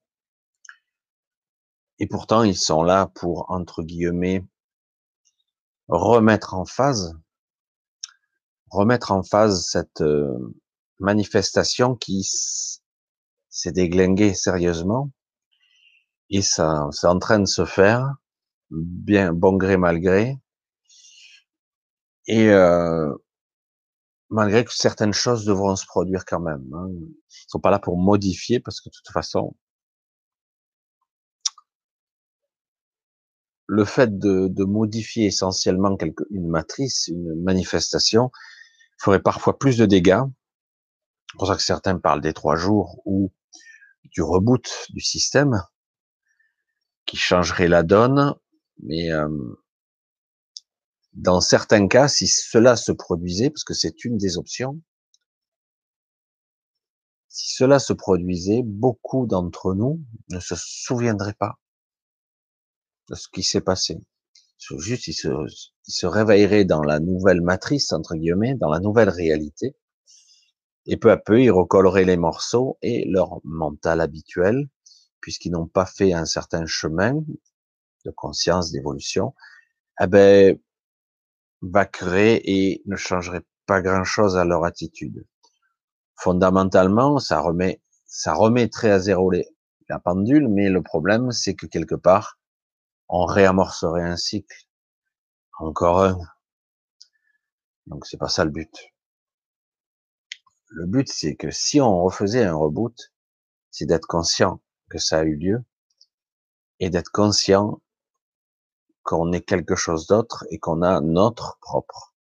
et 1.99 2.07
pourtant 2.07 2.43
ils 2.43 2.57
sont 2.57 2.83
là 2.83 3.07
pour, 3.15 3.49
entre 3.49 3.83
guillemets, 3.83 4.45
remettre 5.87 6.53
en 6.53 6.65
phase, 6.65 7.17
remettre 8.69 9.11
en 9.11 9.23
phase 9.23 9.65
cette 9.67 10.01
euh, 10.01 10.55
manifestation 11.03 11.95
qui 11.95 12.23
s'est 12.23 13.71
déglinguée 13.71 14.33
sérieusement, 14.33 15.11
et 16.29 16.41
ça, 16.41 16.87
c'est 16.91 17.07
en 17.07 17.19
train 17.19 17.39
de 17.39 17.45
se 17.45 17.65
faire, 17.65 18.15
bien 18.71 19.33
bon 19.33 19.53
gré 19.57 19.77
mal 19.77 19.99
gré, 19.99 20.37
et 22.27 22.49
euh, 22.49 23.13
malgré 24.29 24.65
que 24.65 24.73
certaines 24.73 25.13
choses 25.13 25.45
devront 25.45 25.75
se 25.75 25.85
produire 25.85 26.25
quand 26.25 26.39
même. 26.39 26.65
Hein. 26.73 26.87
Ils 26.89 27.45
sont 27.49 27.59
pas 27.59 27.69
là 27.71 27.79
pour 27.79 27.97
modifier 27.97 28.59
parce 28.59 28.81
que 28.81 28.89
de 28.89 28.93
toute 28.93 29.13
façon, 29.13 29.55
le 33.67 33.85
fait 33.85 34.17
de, 34.17 34.63
modifier 34.63 35.25
essentiellement 35.25 35.95
une 36.31 36.47
matrice, 36.47 37.07
une 37.07 37.41
manifestation, 37.43 38.31
ferait 38.99 39.21
parfois 39.21 39.57
plus 39.57 39.77
de 39.77 39.85
dégâts. 39.85 40.21
C'est 41.33 41.39
pour 41.39 41.47
ça 41.47 41.55
que 41.55 41.63
certains 41.63 41.97
parlent 41.97 42.21
des 42.21 42.33
trois 42.33 42.55
jours 42.55 43.01
ou 43.05 43.31
du 44.03 44.21
reboot 44.21 44.69
du 44.91 44.99
système 44.99 45.63
qui 47.07 47.17
changerait 47.17 47.67
la 47.67 47.81
donne. 47.81 48.35
Mais 48.83 49.09
dans 51.13 51.41
certains 51.41 51.87
cas, 51.87 52.07
si 52.07 52.27
cela 52.27 52.75
se 52.75 52.91
produisait, 52.91 53.49
parce 53.49 53.63
que 53.63 53.73
c'est 53.73 54.05
une 54.05 54.19
des 54.19 54.37
options, 54.37 54.79
si 57.29 57.55
cela 57.55 57.79
se 57.79 57.93
produisait, 57.93 58.61
beaucoup 58.63 59.25
d'entre 59.25 59.73
nous 59.73 60.05
ne 60.29 60.39
se 60.39 60.53
souviendraient 60.55 61.33
pas 61.33 61.59
de 63.09 63.15
ce 63.15 63.27
qui 63.27 63.41
s'est 63.41 63.61
passé. 63.61 63.97
Juste, 64.77 65.07
ils 65.07 65.13
se, 65.13 65.29
ils 65.87 65.91
se 65.91 66.05
réveilleraient 66.05 66.65
dans 66.65 66.83
la 66.83 66.99
nouvelle 66.99 67.41
matrice, 67.41 67.91
entre 67.91 68.13
guillemets, 68.13 68.53
dans 68.53 68.69
la 68.69 68.79
nouvelle 68.79 69.09
réalité, 69.09 69.75
et 70.85 70.97
peu 70.97 71.11
à 71.11 71.17
peu, 71.17 71.41
ils 71.41 71.51
recolleraient 71.51 72.05
les 72.05 72.17
morceaux 72.17 72.77
et 72.81 73.05
leur 73.09 73.39
mental 73.43 74.01
habituel, 74.01 74.67
puisqu'ils 75.21 75.51
n'ont 75.51 75.67
pas 75.67 75.85
fait 75.85 76.13
un 76.13 76.25
certain 76.25 76.65
chemin 76.65 77.13
de 78.05 78.11
conscience, 78.11 78.71
d'évolution, 78.71 79.33
eh 80.01 80.07
ben, 80.07 80.59
va 81.61 81.87
et 82.03 82.81
ne 82.85 82.95
changerait 82.97 83.45
pas 83.65 83.81
grand-chose 83.81 84.35
à 84.35 84.43
leur 84.43 84.65
attitude. 84.65 85.25
Fondamentalement, 86.17 87.19
ça 87.19 87.39
remet, 87.39 87.81
ça 88.05 88.33
remettrait 88.33 88.91
à 88.91 88.99
zéro 88.99 89.31
la 89.31 89.99
pendule, 89.99 90.49
mais 90.49 90.69
le 90.69 90.81
problème, 90.83 91.31
c'est 91.31 91.55
que 91.55 91.65
quelque 91.65 91.95
part, 91.95 92.39
on 93.07 93.25
réamorcerait 93.25 94.03
un 94.03 94.17
cycle. 94.17 94.67
Encore 95.59 96.03
un. 96.03 96.19
Donc 97.85 98.05
c'est 98.05 98.17
pas 98.17 98.29
ça 98.29 98.43
le 98.43 98.51
but. 98.51 98.92
Le 100.75 100.87
but, 100.87 101.07
c'est 101.07 101.35
que 101.35 101.51
si 101.51 101.79
on 101.79 102.03
refaisait 102.03 102.43
un 102.43 102.55
reboot, 102.55 103.13
c'est 103.69 103.85
d'être 103.85 104.07
conscient 104.07 104.59
que 104.89 104.97
ça 104.97 105.19
a 105.19 105.23
eu 105.23 105.35
lieu 105.35 105.63
et 106.79 106.89
d'être 106.89 107.11
conscient 107.11 107.79
qu'on 109.03 109.31
est 109.33 109.43
quelque 109.43 109.75
chose 109.75 110.07
d'autre 110.07 110.45
et 110.49 110.57
qu'on 110.57 110.81
a 110.81 110.99
notre 110.99 111.59
propre 111.61 112.15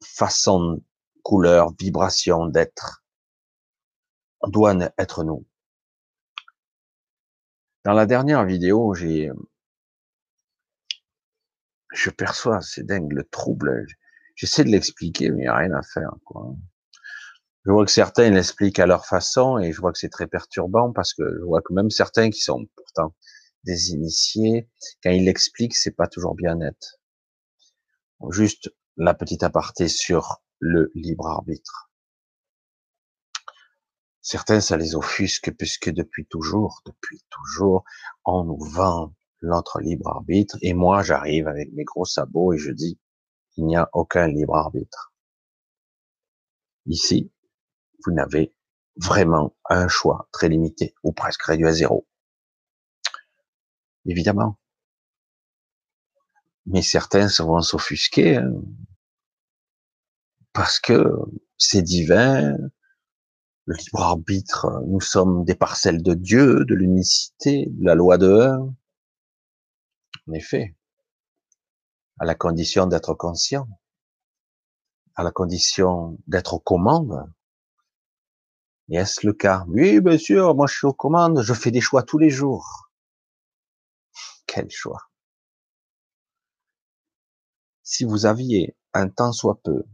façon, 0.00 0.84
couleur, 1.24 1.72
vibration 1.80 2.46
d'être. 2.46 3.04
On 4.42 4.48
doit 4.48 4.76
être 4.98 5.24
nous. 5.24 5.44
Dans 7.82 7.94
la 7.94 8.06
dernière 8.06 8.44
vidéo, 8.44 8.94
j'ai, 8.94 9.28
je 11.92 12.10
perçois, 12.10 12.60
c'est 12.60 12.84
dingue, 12.84 13.12
le 13.12 13.24
trouble. 13.24 13.86
J'essaie 14.42 14.64
de 14.64 14.70
l'expliquer, 14.70 15.30
mais 15.30 15.36
il 15.36 15.42
n'y 15.42 15.46
a 15.46 15.54
rien 15.54 15.72
à 15.72 15.82
faire, 15.82 16.16
quoi. 16.24 16.56
Je 17.64 17.70
vois 17.70 17.84
que 17.84 17.92
certains 17.92 18.28
l'expliquent 18.28 18.80
à 18.80 18.86
leur 18.86 19.06
façon 19.06 19.60
et 19.60 19.72
je 19.72 19.80
vois 19.80 19.92
que 19.92 19.98
c'est 19.98 20.08
très 20.08 20.26
perturbant 20.26 20.92
parce 20.92 21.14
que 21.14 21.22
je 21.22 21.44
vois 21.44 21.62
que 21.62 21.72
même 21.72 21.90
certains 21.90 22.28
qui 22.28 22.40
sont 22.40 22.66
pourtant 22.74 23.14
des 23.62 23.92
initiés, 23.92 24.68
quand 25.00 25.10
il 25.10 25.28
explique, 25.28 25.76
c'est 25.76 25.92
pas 25.92 26.08
toujours 26.08 26.34
bien 26.34 26.56
net. 26.56 26.98
Juste 28.30 28.74
la 28.96 29.14
petite 29.14 29.44
aparté 29.44 29.86
sur 29.86 30.42
le 30.58 30.90
libre 30.96 31.28
arbitre. 31.28 31.92
Certains, 34.22 34.60
ça 34.60 34.76
les 34.76 34.96
offusque 34.96 35.52
puisque 35.56 35.90
depuis 35.90 36.26
toujours, 36.26 36.82
depuis 36.84 37.22
toujours, 37.30 37.84
on 38.24 38.42
nous 38.42 38.58
vend 38.58 39.14
notre 39.40 39.80
libre 39.80 40.08
arbitre 40.08 40.56
et 40.62 40.74
moi, 40.74 41.04
j'arrive 41.04 41.46
avec 41.46 41.72
mes 41.74 41.84
gros 41.84 42.04
sabots 42.04 42.54
et 42.54 42.58
je 42.58 42.72
dis, 42.72 42.98
il 43.56 43.66
n'y 43.66 43.76
a 43.76 43.88
aucun 43.92 44.28
libre 44.28 44.56
arbitre. 44.56 45.12
Ici, 46.86 47.30
vous 48.04 48.12
n'avez 48.12 48.54
vraiment 48.96 49.56
un 49.68 49.88
choix 49.88 50.28
très 50.32 50.48
limité 50.48 50.94
ou 51.02 51.12
presque 51.12 51.42
réduit 51.44 51.66
à 51.66 51.72
zéro 51.72 52.06
évidemment. 54.06 54.58
Mais 56.66 56.82
certains 56.82 57.28
vont 57.40 57.60
s'offusquer 57.60 58.36
hein, 58.36 58.52
parce 60.52 60.78
que 60.78 61.04
c'est 61.58 61.82
divin, 61.82 62.56
le 63.64 63.74
libre 63.76 64.02
arbitre, 64.02 64.82
nous 64.86 65.00
sommes 65.00 65.44
des 65.44 65.54
parcelles 65.54 66.02
de 66.02 66.14
Dieu, 66.14 66.64
de 66.64 66.74
l'unicité, 66.74 67.66
de 67.70 67.84
la 67.84 67.94
loi 67.94 68.18
de 68.18 68.32
un. 68.32 68.74
En 70.28 70.32
effet, 70.32 70.76
à 72.18 72.24
la 72.24 72.34
condition 72.34 72.86
d'être 72.86 73.14
conscient, 73.14 73.66
à 75.14 75.22
la 75.22 75.30
condition 75.30 76.18
d'être 76.26 76.54
aux 76.54 76.60
commandes. 76.60 77.30
Est-ce 78.90 79.26
le 79.26 79.32
cas? 79.32 79.64
Oui, 79.68 80.00
bien 80.00 80.18
sûr, 80.18 80.54
moi 80.54 80.66
je 80.66 80.74
suis 80.74 80.86
aux 80.86 80.92
commandes, 80.92 81.42
je 81.42 81.54
fais 81.54 81.70
des 81.70 81.80
choix 81.80 82.02
tous 82.02 82.18
les 82.18 82.30
jours. 82.30 82.90
Quel 84.46 84.70
choix. 84.70 85.00
Si 87.82 88.04
vous 88.04 88.26
aviez 88.26 88.76
un 88.92 89.08
tant 89.08 89.32
soit 89.32 89.60
peu 89.62 89.84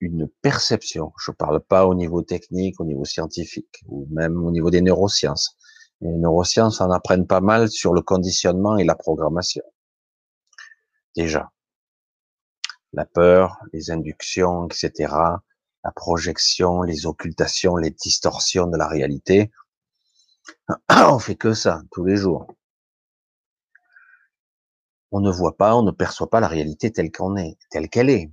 une 0.00 0.28
perception, 0.42 1.12
je 1.18 1.30
ne 1.30 1.36
parle 1.36 1.60
pas 1.60 1.86
au 1.86 1.94
niveau 1.94 2.22
technique, 2.22 2.80
au 2.80 2.84
niveau 2.84 3.04
scientifique, 3.04 3.82
ou 3.86 4.06
même 4.10 4.44
au 4.44 4.50
niveau 4.50 4.70
des 4.70 4.82
neurosciences. 4.82 5.56
Les 6.00 6.10
neurosciences 6.10 6.80
en 6.80 6.90
apprennent 6.90 7.26
pas 7.26 7.40
mal 7.40 7.70
sur 7.70 7.94
le 7.94 8.02
conditionnement 8.02 8.76
et 8.76 8.84
la 8.84 8.94
programmation. 8.94 9.62
Déjà, 11.16 11.52
la 12.92 13.06
peur, 13.06 13.58
les 13.72 13.90
inductions, 13.90 14.66
etc., 14.66 15.12
la 15.84 15.92
projection, 15.92 16.82
les 16.82 17.06
occultations, 17.06 17.76
les 17.76 17.90
distorsions 17.90 18.66
de 18.66 18.76
la 18.76 18.88
réalité, 18.88 19.50
on 20.90 21.18
fait 21.18 21.36
que 21.36 21.54
ça 21.54 21.82
tous 21.90 22.04
les 22.04 22.16
jours 22.16 22.46
on 25.14 25.20
ne 25.20 25.30
voit 25.30 25.56
pas, 25.56 25.76
on 25.76 25.82
ne 25.82 25.92
perçoit 25.92 26.28
pas 26.28 26.40
la 26.40 26.48
réalité 26.48 26.90
telle 26.90 27.12
qu'on 27.12 27.36
est, 27.36 27.56
telle 27.70 27.88
qu'elle 27.88 28.10
est. 28.10 28.32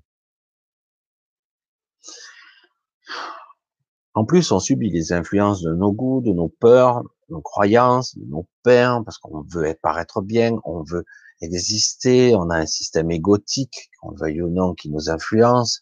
En 4.16 4.26
plus, 4.26 4.52
on 4.52 4.60
subit 4.60 4.90
les 4.90 5.14
influences 5.14 5.62
de 5.62 5.76
nos 5.76 5.92
goûts, 5.92 6.22
de 6.22 6.34
nos 6.34 6.50
peurs, 6.50 7.04
de 7.04 7.36
nos 7.36 7.42
croyances, 7.42 8.18
de 8.18 8.26
nos 8.26 8.48
peurs, 8.64 9.04
parce 9.06 9.20
qu'on 9.20 9.44
veut 9.44 9.78
paraître 9.80 10.22
bien, 10.24 10.58
on 10.66 10.82
veut 10.82 11.06
exister, 11.42 12.36
on 12.36 12.50
a 12.50 12.58
un 12.58 12.66
système 12.66 13.12
égotique, 13.12 13.90
qu'on 14.00 14.14
veuille 14.14 14.42
ou 14.42 14.50
non, 14.50 14.74
qui 14.74 14.90
nous 14.90 15.10
influence. 15.10 15.82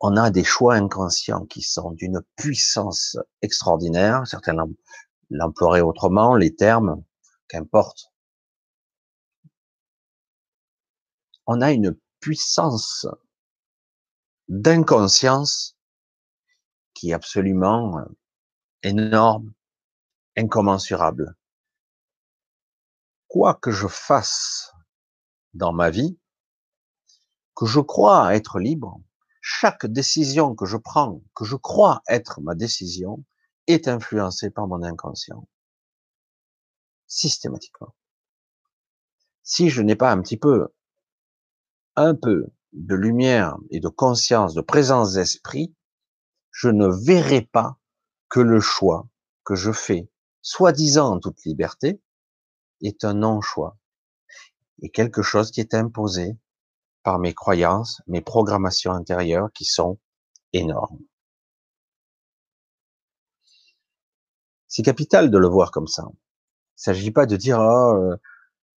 On 0.00 0.16
a 0.16 0.30
des 0.30 0.44
choix 0.44 0.74
inconscients 0.74 1.46
qui 1.46 1.62
sont 1.62 1.92
d'une 1.92 2.20
puissance 2.36 3.16
extraordinaire. 3.42 4.26
Certains 4.26 4.54
l'emploieraient 5.30 5.80
autrement, 5.80 6.36
les 6.36 6.54
termes, 6.54 7.02
qu'importe. 7.48 8.12
On 11.46 11.60
a 11.60 11.72
une 11.72 11.96
puissance 12.20 13.06
d'inconscience 14.48 15.76
qui 16.94 17.10
est 17.10 17.14
absolument 17.14 17.98
euh, 17.98 18.04
énorme, 18.82 19.52
incommensurable. 20.36 21.34
Quoi 23.34 23.54
que 23.54 23.72
je 23.72 23.88
fasse 23.88 24.72
dans 25.54 25.72
ma 25.72 25.90
vie, 25.90 26.20
que 27.56 27.66
je 27.66 27.80
crois 27.80 28.32
être 28.32 28.60
libre, 28.60 29.02
chaque 29.40 29.86
décision 29.86 30.54
que 30.54 30.66
je 30.66 30.76
prends, 30.76 31.20
que 31.34 31.44
je 31.44 31.56
crois 31.56 32.00
être 32.06 32.40
ma 32.42 32.54
décision, 32.54 33.24
est 33.66 33.88
influencée 33.88 34.50
par 34.50 34.68
mon 34.68 34.84
inconscient. 34.84 35.48
Systématiquement. 37.08 37.96
Si 39.42 39.68
je 39.68 39.82
n'ai 39.82 39.96
pas 39.96 40.12
un 40.12 40.22
petit 40.22 40.38
peu, 40.38 40.68
un 41.96 42.14
peu 42.14 42.46
de 42.72 42.94
lumière 42.94 43.56
et 43.70 43.80
de 43.80 43.88
conscience, 43.88 44.54
de 44.54 44.60
présence 44.60 45.14
d'esprit, 45.14 45.74
je 46.52 46.68
ne 46.68 46.86
verrai 46.86 47.42
pas 47.42 47.80
que 48.28 48.38
le 48.38 48.60
choix 48.60 49.08
que 49.42 49.56
je 49.56 49.72
fais, 49.72 50.08
soi-disant 50.40 51.16
en 51.16 51.18
toute 51.18 51.44
liberté, 51.44 52.00
est 52.86 53.04
un 53.04 53.14
non-choix 53.14 53.76
et 54.82 54.90
quelque 54.90 55.22
chose 55.22 55.50
qui 55.50 55.60
est 55.60 55.74
imposé 55.74 56.36
par 57.02 57.18
mes 57.18 57.34
croyances, 57.34 58.02
mes 58.06 58.20
programmations 58.20 58.92
intérieures 58.92 59.50
qui 59.52 59.64
sont 59.64 59.98
énormes. 60.52 61.00
C'est 64.68 64.82
capital 64.82 65.30
de 65.30 65.38
le 65.38 65.46
voir 65.46 65.70
comme 65.70 65.86
ça. 65.86 66.04
Il 66.10 66.82
s'agit 66.82 67.12
pas 67.12 67.26
de 67.26 67.36
dire 67.36 67.58
oh, 67.60 68.14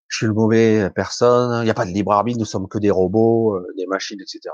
je 0.08 0.18
suis 0.18 0.26
le 0.28 0.34
mauvais 0.34 0.90
personne, 0.92 1.62
il 1.62 1.66
n'y 1.66 1.70
a 1.70 1.74
pas 1.74 1.86
de 1.86 1.92
libre 1.92 2.12
arbitre, 2.12 2.40
nous 2.40 2.46
sommes 2.46 2.68
que 2.68 2.78
des 2.78 2.92
robots, 2.92 3.56
euh, 3.56 3.68
des 3.78 3.88
machines, 3.88 4.20
etc. 4.22 4.54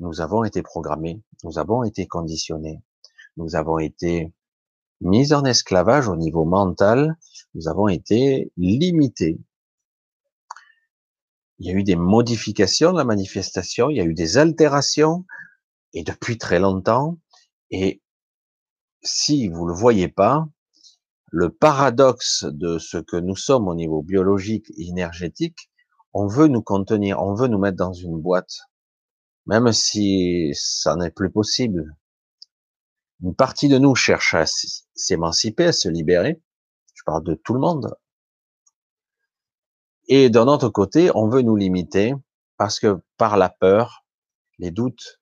Nous 0.00 0.20
avons 0.20 0.44
été 0.44 0.62
programmés, 0.62 1.22
nous 1.44 1.58
avons 1.58 1.84
été 1.84 2.06
conditionnés, 2.06 2.82
nous 3.36 3.54
avons 3.56 3.78
été 3.78 4.32
mis 5.02 5.32
en 5.32 5.44
esclavage 5.44 6.08
au 6.08 6.16
niveau 6.16 6.44
mental, 6.44 7.16
nous 7.54 7.68
avons 7.68 7.88
été 7.88 8.52
limités. 8.56 9.38
Il 11.58 11.66
y 11.66 11.70
a 11.70 11.74
eu 11.74 11.82
des 11.82 11.96
modifications 11.96 12.92
de 12.92 12.98
la 12.98 13.04
manifestation, 13.04 13.90
il 13.90 13.96
y 13.96 14.00
a 14.00 14.04
eu 14.04 14.14
des 14.14 14.38
altérations, 14.38 15.26
et 15.92 16.04
depuis 16.04 16.38
très 16.38 16.58
longtemps, 16.58 17.18
et 17.70 18.00
si 19.02 19.48
vous 19.48 19.66
le 19.66 19.74
voyez 19.74 20.08
pas, 20.08 20.46
le 21.30 21.50
paradoxe 21.50 22.44
de 22.44 22.78
ce 22.78 22.98
que 22.98 23.16
nous 23.16 23.36
sommes 23.36 23.68
au 23.68 23.74
niveau 23.74 24.02
biologique 24.02 24.70
et 24.76 24.88
énergétique, 24.88 25.70
on 26.14 26.26
veut 26.26 26.46
nous 26.46 26.62
contenir, 26.62 27.20
on 27.20 27.34
veut 27.34 27.48
nous 27.48 27.58
mettre 27.58 27.76
dans 27.76 27.92
une 27.92 28.20
boîte, 28.20 28.60
même 29.46 29.72
si 29.72 30.50
ça 30.54 30.94
n'est 30.94 31.10
plus 31.10 31.30
possible. 31.30 31.96
Une 33.22 33.34
partie 33.36 33.68
de 33.68 33.78
nous 33.78 33.94
cherche 33.94 34.34
à 34.34 34.44
s'émanciper, 34.94 35.66
à 35.66 35.72
se 35.72 35.88
libérer. 35.88 36.42
Je 36.94 37.02
parle 37.04 37.22
de 37.22 37.34
tout 37.34 37.54
le 37.54 37.60
monde. 37.60 37.94
Et 40.08 40.28
d'un 40.28 40.48
autre 40.48 40.68
côté, 40.68 41.10
on 41.14 41.28
veut 41.28 41.42
nous 41.42 41.54
limiter 41.54 42.14
parce 42.56 42.80
que 42.80 43.00
par 43.16 43.36
la 43.36 43.48
peur, 43.48 44.04
les 44.58 44.72
doutes, 44.72 45.20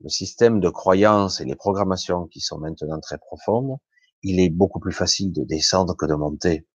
le 0.00 0.08
système 0.08 0.58
de 0.58 0.68
croyances 0.68 1.40
et 1.40 1.44
les 1.44 1.54
programmations 1.54 2.26
qui 2.26 2.40
sont 2.40 2.58
maintenant 2.58 2.98
très 3.00 3.18
profondes, 3.18 3.78
il 4.22 4.40
est 4.40 4.50
beaucoup 4.50 4.80
plus 4.80 4.92
facile 4.92 5.32
de 5.32 5.44
descendre 5.44 5.96
que 5.96 6.06
de 6.06 6.14
monter. 6.14 6.66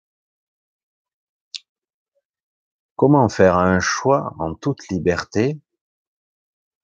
Comment 2.96 3.28
faire 3.28 3.58
un 3.58 3.80
choix 3.80 4.34
en 4.40 4.56
toute 4.56 4.88
liberté 4.90 5.60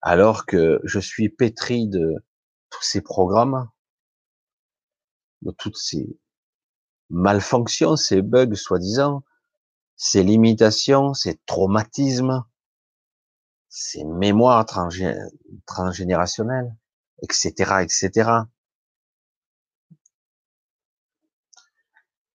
alors 0.02 0.46
que 0.46 0.82
je 0.84 1.00
suis 1.00 1.30
pétri 1.30 1.88
de 1.88 2.24
tous 2.74 2.84
ces 2.84 3.02
programmes, 3.02 3.70
de 5.44 5.52
toutes 5.52 5.78
ces 5.78 6.20
malfonctions, 7.10 7.96
ces 7.96 8.24
bugs 8.24 8.56
soi-disant, 8.56 9.24
ces 9.96 10.24
limitations, 10.24 11.14
ces 11.14 11.38
traumatismes, 11.46 12.44
ces 13.70 14.04
mémoires 14.04 14.66
transgénérationnelles, 15.66 16.76
etc., 17.22 17.52
etc. 17.84 18.32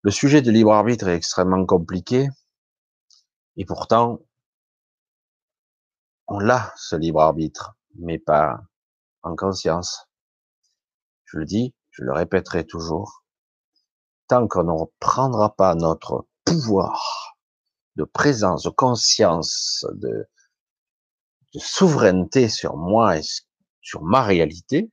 Le 0.02 0.10
sujet 0.12 0.40
du 0.40 0.52
libre 0.52 0.72
arbitre 0.72 1.08
est 1.08 1.16
extrêmement 1.16 1.66
compliqué, 1.66 2.28
et 3.56 3.64
pourtant, 3.64 4.20
on 6.28 6.38
l'a, 6.38 6.72
ce 6.76 6.94
libre 6.94 7.20
arbitre, 7.20 7.76
mais 7.96 8.18
pas 8.20 8.62
en 9.22 9.34
conscience. 9.34 10.07
Je 11.28 11.38
le 11.38 11.44
dis, 11.44 11.74
je 11.90 12.04
le 12.04 12.12
répéterai 12.12 12.66
toujours. 12.66 13.24
Tant 14.28 14.48
qu'on 14.48 14.64
ne 14.64 14.72
reprendra 14.72 15.54
pas 15.54 15.74
notre 15.74 16.26
pouvoir 16.44 17.36
de 17.96 18.04
présence, 18.04 18.62
de 18.62 18.70
conscience, 18.70 19.84
de, 19.92 20.26
de 21.54 21.58
souveraineté 21.58 22.48
sur 22.48 22.76
moi 22.76 23.18
et 23.18 23.22
sur 23.82 24.02
ma 24.02 24.22
réalité, 24.22 24.90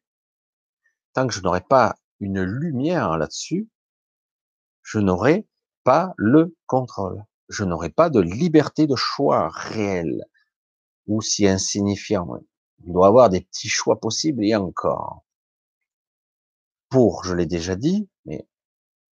tant 1.14 1.26
que 1.28 1.34
je 1.34 1.42
n'aurai 1.42 1.62
pas 1.62 1.96
une 2.20 2.42
lumière 2.42 3.18
là-dessus, 3.18 3.70
je 4.84 5.00
n'aurai 5.00 5.48
pas 5.84 6.14
le 6.18 6.56
contrôle. 6.66 7.24
Je 7.48 7.64
n'aurai 7.64 7.90
pas 7.90 8.10
de 8.10 8.20
liberté 8.20 8.88
de 8.88 8.96
choix 8.96 9.50
réel 9.50 10.26
ou 11.08 11.22
si 11.22 11.48
insignifiant. 11.48 12.28
Il 12.84 12.92
doit 12.92 13.08
y 13.08 13.10
avoir 13.10 13.30
des 13.30 13.42
petits 13.42 13.70
choix 13.70 14.00
possibles 14.00 14.44
et 14.44 14.56
encore. 14.56 15.25
Pour, 16.90 17.24
je 17.24 17.34
l'ai 17.34 17.46
déjà 17.46 17.76
dit, 17.76 18.10
mais 18.26 18.48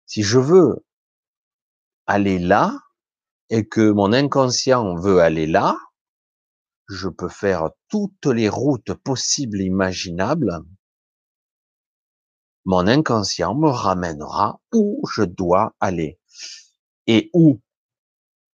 si 0.05 0.23
je 0.23 0.39
veux 0.39 0.86
aller 2.08 2.39
là 2.39 2.77
et 3.49 3.67
que 3.67 3.91
mon 3.91 4.13
inconscient 4.13 4.95
veut 4.95 5.19
aller 5.19 5.47
là, 5.47 5.77
je 6.88 7.08
peux 7.08 7.29
faire 7.29 7.69
toutes 7.88 8.25
les 8.25 8.49
routes 8.49 8.93
possibles 8.93 9.62
et 9.62 9.65
imaginables 9.65 10.63
mon 12.69 12.86
inconscient 12.86 13.55
me 13.55 13.67
ramènera 13.67 14.62
où 14.73 15.01
je 15.12 15.23
dois 15.23 15.75
aller 15.79 16.19
et 17.08 17.32
où 17.34 17.60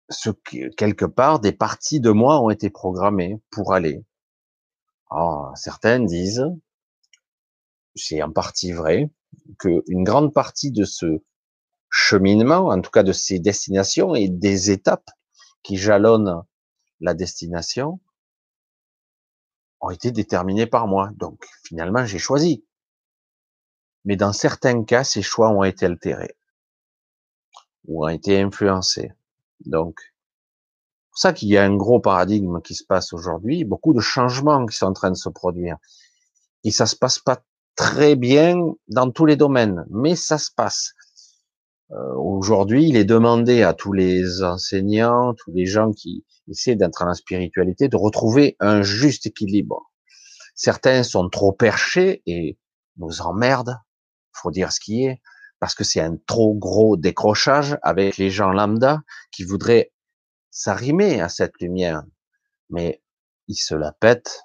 ce 0.08 0.30
quelque 0.30 1.04
part 1.04 1.38
des 1.38 1.52
parties 1.52 2.00
de 2.00 2.10
moi 2.10 2.40
ont 2.40 2.48
été 2.48 2.70
programmées 2.70 3.42
pour 3.50 3.74
aller. 3.74 4.06
Alors, 5.10 5.52
certaines 5.56 6.06
disent, 6.06 6.46
c'est 7.96 8.22
en 8.22 8.30
partie 8.30 8.72
vrai, 8.72 9.10
que 9.58 9.82
une 9.88 10.04
grande 10.04 10.32
partie 10.32 10.70
de 10.70 10.84
ce 10.84 11.22
cheminement, 11.90 12.68
en 12.68 12.80
tout 12.80 12.90
cas 12.90 13.02
de 13.02 13.12
ces 13.12 13.38
destinations 13.38 14.14
et 14.14 14.28
des 14.28 14.70
étapes 14.70 15.10
qui 15.62 15.76
jalonnent 15.76 16.42
la 17.00 17.14
destination, 17.14 18.00
ont 19.80 19.90
été 19.90 20.10
déterminées 20.10 20.66
par 20.66 20.86
moi. 20.86 21.10
Donc 21.16 21.46
finalement, 21.64 22.04
j'ai 22.04 22.18
choisi 22.18 22.64
mais 24.06 24.16
dans 24.16 24.32
certains 24.32 24.84
cas, 24.84 25.04
ces 25.04 25.20
choix 25.20 25.50
ont 25.50 25.64
été 25.64 25.84
altérés 25.84 26.36
ou 27.86 28.06
ont 28.06 28.08
été 28.08 28.40
influencés. 28.40 29.12
Donc, 29.64 30.00
c'est 30.00 31.10
pour 31.10 31.18
ça 31.18 31.32
qu'il 31.32 31.48
y 31.48 31.56
a 31.56 31.64
un 31.64 31.76
gros 31.76 32.00
paradigme 32.00 32.60
qui 32.62 32.76
se 32.76 32.84
passe 32.84 33.12
aujourd'hui, 33.12 33.64
beaucoup 33.64 33.92
de 33.92 34.00
changements 34.00 34.64
qui 34.64 34.76
sont 34.76 34.86
en 34.86 34.92
train 34.92 35.10
de 35.10 35.16
se 35.16 35.28
produire. 35.28 35.76
Et 36.62 36.70
ça 36.70 36.86
se 36.86 36.94
passe 36.94 37.18
pas 37.18 37.42
très 37.76 38.16
bien 38.16 38.56
dans 38.88 39.10
tous 39.10 39.26
les 39.26 39.36
domaines, 39.36 39.84
mais 39.90 40.16
ça 40.16 40.38
se 40.38 40.50
passe. 40.54 40.92
Euh, 41.92 42.14
aujourd'hui, 42.16 42.88
il 42.88 42.96
est 42.96 43.04
demandé 43.04 43.62
à 43.62 43.74
tous 43.74 43.92
les 43.92 44.42
enseignants, 44.42 45.34
tous 45.34 45.52
les 45.52 45.66
gens 45.66 45.92
qui 45.92 46.24
essaient 46.48 46.74
d'entrer 46.74 47.04
dans 47.04 47.10
la 47.10 47.14
spiritualité, 47.14 47.88
de 47.88 47.96
retrouver 47.96 48.56
un 48.58 48.82
juste 48.82 49.26
équilibre. 49.26 49.92
Certains 50.54 51.02
sont 51.04 51.28
trop 51.28 51.52
perchés 51.52 52.22
et 52.26 52.58
nous 52.96 53.20
emmerdent 53.20 53.78
faut 54.36 54.50
dire 54.50 54.72
ce 54.72 54.80
qui 54.80 55.04
est, 55.04 55.20
parce 55.58 55.74
que 55.74 55.84
c'est 55.84 56.00
un 56.00 56.16
trop 56.26 56.54
gros 56.54 56.96
décrochage 56.96 57.78
avec 57.82 58.16
les 58.18 58.30
gens 58.30 58.50
lambda 58.50 59.02
qui 59.32 59.44
voudraient 59.44 59.92
s'arrimer 60.50 61.20
à 61.20 61.28
cette 61.28 61.58
lumière. 61.60 62.02
Mais 62.70 63.02
ils 63.48 63.56
se 63.56 63.74
la 63.74 63.92
pètent, 63.92 64.42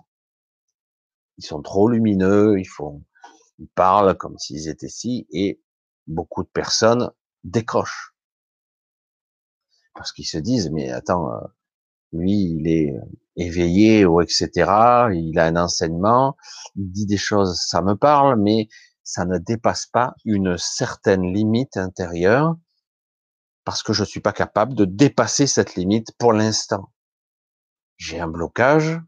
ils 1.38 1.46
sont 1.46 1.62
trop 1.62 1.90
lumineux, 1.90 2.60
ils 2.60 2.68
font, 2.68 3.04
ils 3.62 3.70
parlent 3.70 4.18
comme 4.18 4.38
s'ils 4.38 4.68
étaient 4.68 4.90
si, 4.90 5.28
et 5.32 5.62
beaucoup 6.08 6.44
de 6.44 6.50
personnes 6.50 7.12
décrochent 7.44 8.12
parce 9.94 10.12
qu'ils 10.12 10.28
se 10.28 10.38
disent 10.38 10.72
mais 10.72 10.92
attends, 10.92 11.32
euh, 11.32 11.40
lui 12.12 12.34
il 12.34 12.68
est 12.68 12.94
éveillé 13.36 14.06
ou 14.06 14.22
etc. 14.22 14.50
Il 15.14 15.38
a 15.38 15.46
un 15.46 15.56
enseignement, 15.56 16.36
il 16.76 16.92
dit 16.92 17.06
des 17.06 17.18
choses, 17.18 17.60
ça 17.62 17.82
me 17.82 17.96
parle, 17.96 18.42
mais 18.42 18.68
ça 19.04 19.26
ne 19.26 19.38
dépasse 19.38 19.86
pas 19.86 20.14
une 20.26 20.58
certaine 20.58 21.34
limite 21.34 21.78
intérieure 21.78 22.56
parce 23.64 23.84
que 23.84 23.94
je 23.94 24.04
suis 24.04 24.22
pas 24.22 24.34
capable 24.34 24.74
de 24.74 24.86
dépasser 24.86 25.48
cette 25.48 25.76
limite 25.76 26.12
pour 26.18 26.34
l'instant. 26.34 26.92
J'ai 27.98 28.20
un 28.20 28.28
blocage 28.28 29.00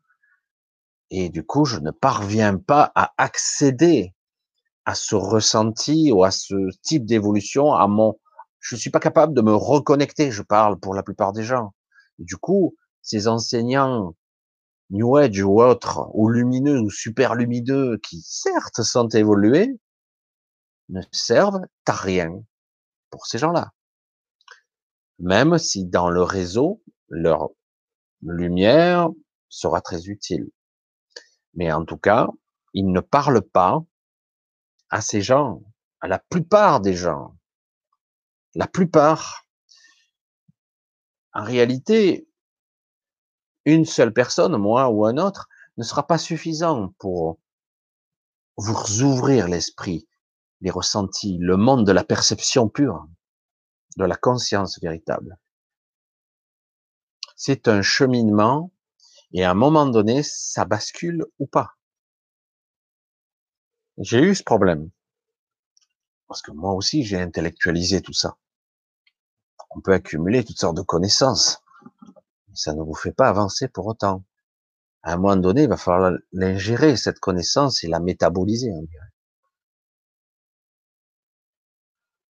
et 1.09 1.29
du 1.29 1.43
coup, 1.45 1.65
je 1.65 1.79
ne 1.79 1.91
parviens 1.91 2.57
pas 2.57 2.91
à 2.95 3.13
accéder 3.17 4.13
à 4.85 4.95
ce 4.95 5.15
ressenti 5.15 6.11
ou 6.11 6.23
à 6.23 6.31
ce 6.31 6.55
type 6.81 7.05
d'évolution, 7.05 7.73
à 7.73 7.87
mon, 7.87 8.19
je 8.59 8.75
suis 8.75 8.89
pas 8.89 8.99
capable 8.99 9.33
de 9.33 9.41
me 9.41 9.53
reconnecter. 9.53 10.31
Je 10.31 10.43
parle 10.43 10.79
pour 10.79 10.93
la 10.93 11.03
plupart 11.03 11.33
des 11.33 11.43
gens. 11.43 11.73
du 12.19 12.37
coup, 12.37 12.75
ces 13.01 13.27
enseignants 13.27 14.15
New 14.89 15.17
Age 15.17 15.41
ou 15.41 15.61
autres, 15.61 16.09
ou 16.13 16.29
lumineux 16.29 16.79
ou 16.79 16.89
super 16.89 17.35
lumineux, 17.35 17.97
qui 17.97 18.21
certes 18.21 18.83
sont 18.83 19.07
évolués, 19.09 19.79
ne 20.89 21.01
servent 21.11 21.65
à 21.87 21.91
rien 21.93 22.31
pour 23.09 23.25
ces 23.25 23.37
gens-là. 23.37 23.71
Même 25.19 25.57
si 25.57 25.85
dans 25.85 26.09
le 26.09 26.21
réseau, 26.21 26.81
leur 27.09 27.49
lumière 28.21 29.09
sera 29.49 29.81
très 29.81 30.07
utile. 30.07 30.49
Mais 31.53 31.71
en 31.71 31.85
tout 31.85 31.97
cas, 31.97 32.27
ils 32.73 32.91
ne 32.91 32.99
parlent 32.99 33.41
pas 33.41 33.83
à 34.93 35.01
ces 35.01 35.23
gens, 35.23 35.63
à 36.01 36.07
la 36.07 36.19
plupart 36.19 36.79
des 36.79 36.93
gens. 36.93 37.35
La 38.53 38.67
plupart. 38.67 39.47
En 41.33 41.43
réalité, 41.43 42.27
une 43.65 43.85
seule 43.85 44.13
personne, 44.13 44.55
moi 44.55 44.89
ou 44.89 45.07
un 45.07 45.17
autre, 45.17 45.49
ne 45.77 45.83
sera 45.83 46.05
pas 46.05 46.19
suffisant 46.19 46.89
pour 46.99 47.39
vous 48.57 49.01
ouvrir 49.01 49.47
l'esprit, 49.47 50.07
les 50.61 50.69
ressentis, 50.69 51.39
le 51.39 51.57
monde 51.57 51.87
de 51.87 51.91
la 51.91 52.03
perception 52.03 52.69
pure, 52.69 53.07
de 53.97 54.05
la 54.05 54.15
conscience 54.15 54.79
véritable. 54.79 55.39
C'est 57.35 57.67
un 57.67 57.81
cheminement 57.81 58.71
et 59.31 59.43
à 59.43 59.49
un 59.49 59.55
moment 59.55 59.87
donné, 59.87 60.21
ça 60.21 60.65
bascule 60.65 61.25
ou 61.39 61.47
pas. 61.47 61.77
J'ai 63.97 64.21
eu 64.21 64.33
ce 64.33 64.43
problème. 64.43 64.89
Parce 66.27 66.41
que 66.41 66.51
moi 66.51 66.73
aussi, 66.73 67.03
j'ai 67.03 67.19
intellectualisé 67.19 68.01
tout 68.01 68.13
ça. 68.13 68.37
On 69.69 69.81
peut 69.81 69.93
accumuler 69.93 70.43
toutes 70.43 70.59
sortes 70.59 70.77
de 70.77 70.81
connaissances. 70.81 71.61
Ça 72.53 72.73
ne 72.73 72.81
vous 72.81 72.95
fait 72.95 73.11
pas 73.11 73.29
avancer 73.29 73.67
pour 73.67 73.87
autant. 73.87 74.23
À 75.03 75.13
un 75.13 75.17
moment 75.17 75.35
donné, 75.35 75.63
il 75.63 75.69
va 75.69 75.77
falloir 75.77 76.13
l'ingérer, 76.31 76.95
cette 76.97 77.19
connaissance, 77.19 77.83
et 77.83 77.87
la 77.87 77.99
métaboliser, 77.99 78.71
on 78.71 78.83
dirait. 78.83 79.11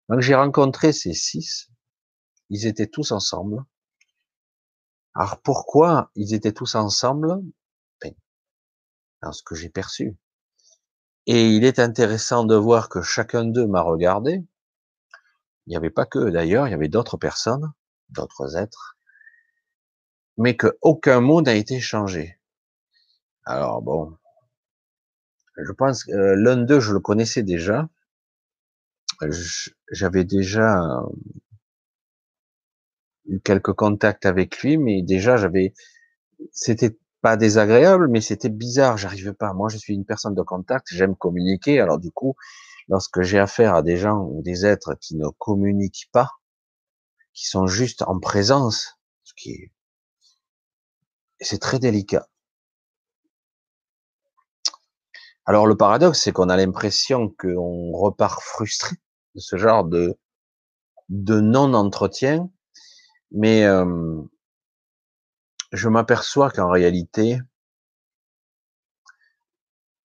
Donc 0.07 0.21
j'ai 0.21 0.35
rencontré 0.35 0.91
ces 0.93 1.13
six. 1.13 1.69
Ils 2.49 2.65
étaient 2.67 2.87
tous 2.87 3.11
ensemble. 3.11 3.63
Alors 5.13 5.41
pourquoi 5.41 6.11
ils 6.15 6.33
étaient 6.33 6.53
tous 6.53 6.75
ensemble? 6.75 7.41
Ben, 8.01 8.13
Dans 9.21 9.31
ce 9.31 9.43
que 9.43 9.55
j'ai 9.55 9.69
perçu. 9.69 10.17
Et 11.31 11.47
il 11.47 11.63
est 11.63 11.77
intéressant 11.77 12.43
de 12.43 12.55
voir 12.55 12.89
que 12.89 13.03
chacun 13.03 13.45
d'eux 13.45 13.67
m'a 13.67 13.81
regardé. 13.81 14.43
Il 15.67 15.69
n'y 15.69 15.75
avait 15.75 15.91
pas 15.91 16.07
que 16.07 16.31
d'ailleurs, 16.31 16.67
il 16.67 16.71
y 16.71 16.73
avait 16.73 16.87
d'autres 16.87 17.17
personnes, 17.17 17.71
d'autres 18.09 18.57
êtres, 18.57 18.97
mais 20.37 20.57
que 20.57 20.75
aucun 20.81 21.21
mot 21.21 21.43
n'a 21.43 21.53
été 21.53 21.79
changé. 21.79 22.39
Alors 23.45 23.83
bon, 23.83 24.17
je 25.55 25.71
pense 25.71 26.03
que 26.03 26.13
euh, 26.13 26.35
l'un 26.35 26.57
d'eux, 26.57 26.79
je 26.79 26.93
le 26.93 26.99
connaissais 26.99 27.43
déjà. 27.43 27.87
J'avais 29.91 30.23
déjà 30.23 30.81
eu 33.25 33.39
quelques 33.39 33.73
contacts 33.73 34.25
avec 34.25 34.63
lui, 34.63 34.79
mais 34.79 35.03
déjà 35.03 35.37
j'avais, 35.37 35.75
c'était 36.51 36.97
pas 37.21 37.37
désagréable, 37.37 38.07
mais 38.09 38.21
c'était 38.21 38.49
bizarre. 38.49 38.97
J'arrivais 38.97 39.33
pas. 39.33 39.53
Moi, 39.53 39.69
je 39.69 39.77
suis 39.77 39.93
une 39.93 40.05
personne 40.05 40.35
de 40.35 40.41
contact. 40.41 40.87
J'aime 40.91 41.15
communiquer. 41.15 41.79
Alors 41.79 41.99
du 41.99 42.11
coup, 42.11 42.35
lorsque 42.87 43.21
j'ai 43.21 43.39
affaire 43.39 43.75
à 43.75 43.81
des 43.81 43.97
gens 43.97 44.21
ou 44.23 44.41
des 44.41 44.65
êtres 44.65 44.95
qui 44.99 45.15
ne 45.15 45.29
communiquent 45.37 46.09
pas, 46.11 46.29
qui 47.33 47.47
sont 47.47 47.67
juste 47.67 48.01
en 48.03 48.19
présence, 48.19 48.97
ce 49.23 49.33
qui 49.35 49.51
est, 49.51 49.71
c'est 51.41 51.59
très 51.59 51.79
délicat. 51.79 52.27
Alors 55.45 55.65
le 55.65 55.75
paradoxe, 55.75 56.21
c'est 56.21 56.31
qu'on 56.31 56.49
a 56.49 56.57
l'impression 56.57 57.29
qu'on 57.29 57.91
repart 57.93 58.41
frustré 58.41 58.95
de 59.35 59.39
ce 59.39 59.57
genre 59.57 59.83
de 59.83 60.17
de 61.09 61.39
non-entretien, 61.39 62.51
mais 63.31 63.63
euh, 63.63 64.21
je 65.71 65.89
m'aperçois 65.89 66.49
qu'en 66.49 66.69
réalité, 66.69 67.39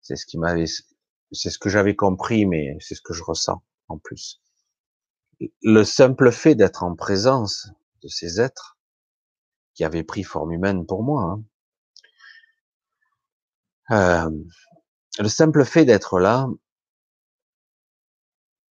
c'est 0.02 0.16
ce 0.16 1.58
que 1.58 1.68
j'avais 1.70 1.96
compris, 1.96 2.46
mais 2.46 2.76
c'est 2.80 2.94
ce 2.94 3.00
que 3.00 3.14
je 3.14 3.22
ressens 3.22 3.62
en 3.88 3.98
plus. 3.98 4.42
Le 5.62 5.84
simple 5.84 6.30
fait 6.30 6.54
d'être 6.54 6.82
en 6.82 6.94
présence 6.94 7.70
de 8.02 8.08
ces 8.08 8.40
êtres 8.40 8.78
qui 9.74 9.84
avaient 9.84 10.04
pris 10.04 10.22
forme 10.22 10.52
humaine 10.52 10.86
pour 10.86 11.02
moi, 11.02 11.22
hein, 11.22 11.44
euh, 13.90 14.30
le 15.18 15.28
simple 15.28 15.64
fait 15.64 15.84
d'être 15.84 16.18
là 16.18 16.48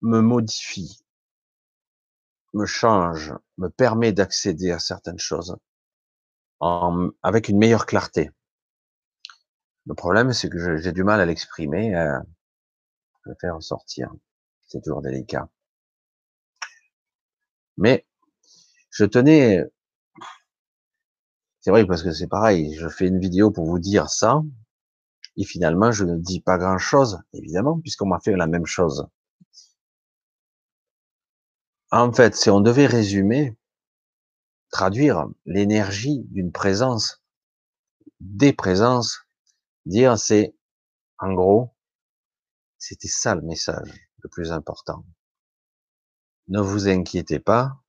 me 0.01 0.21
modifie, 0.21 1.03
me 2.53 2.65
change, 2.65 3.33
me 3.57 3.69
permet 3.69 4.11
d'accéder 4.11 4.71
à 4.71 4.79
certaines 4.79 5.19
choses 5.19 5.57
avec 6.59 7.49
une 7.49 7.57
meilleure 7.57 7.85
clarté. 7.85 8.31
Le 9.85 9.95
problème, 9.95 10.31
c'est 10.33 10.49
que 10.49 10.77
j'ai 10.77 10.91
du 10.91 11.03
mal 11.03 11.19
à 11.19 11.25
l'exprimer, 11.25 11.93
à 11.93 12.21
le 13.23 13.35
faire 13.39 13.61
sortir. 13.61 14.11
C'est 14.67 14.81
toujours 14.81 15.01
délicat. 15.01 15.49
Mais 17.77 18.05
je 18.91 19.05
tenais, 19.05 19.63
c'est 21.59 21.71
vrai 21.71 21.85
parce 21.85 22.03
que 22.03 22.11
c'est 22.11 22.27
pareil, 22.27 22.75
je 22.75 22.87
fais 22.87 23.07
une 23.07 23.19
vidéo 23.19 23.51
pour 23.51 23.65
vous 23.65 23.79
dire 23.79 24.09
ça, 24.09 24.41
et 25.37 25.45
finalement 25.45 25.91
je 25.91 26.05
ne 26.05 26.17
dis 26.17 26.41
pas 26.41 26.57
grand 26.57 26.77
chose, 26.77 27.19
évidemment, 27.33 27.79
puisqu'on 27.79 28.07
m'a 28.07 28.19
fait 28.19 28.35
la 28.35 28.47
même 28.47 28.65
chose. 28.65 29.07
En 31.91 32.11
fait, 32.11 32.35
si 32.35 32.49
on 32.49 32.59
devait 32.59 32.87
résumer, 32.87 33.55
traduire 34.73 35.27
l'énergie 35.45 36.23
d'une 36.31 36.51
présence, 36.51 37.23
des 38.19 38.53
présences, 38.53 39.19
dire 39.85 40.17
c'est, 40.17 40.55
en 41.19 41.31
gros, 41.33 41.75
c'était 42.79 43.07
ça 43.07 43.35
le 43.35 43.43
message 43.43 44.09
le 44.23 44.29
plus 44.29 44.51
important. 44.51 45.05
Ne 46.47 46.59
vous 46.59 46.87
inquiétez 46.87 47.39
pas, 47.39 47.83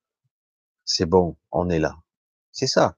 c'est 0.85 1.07
bon, 1.07 1.37
on 1.51 1.69
est 1.69 1.79
là. 1.79 1.97
C'est 2.51 2.67
ça. 2.67 2.95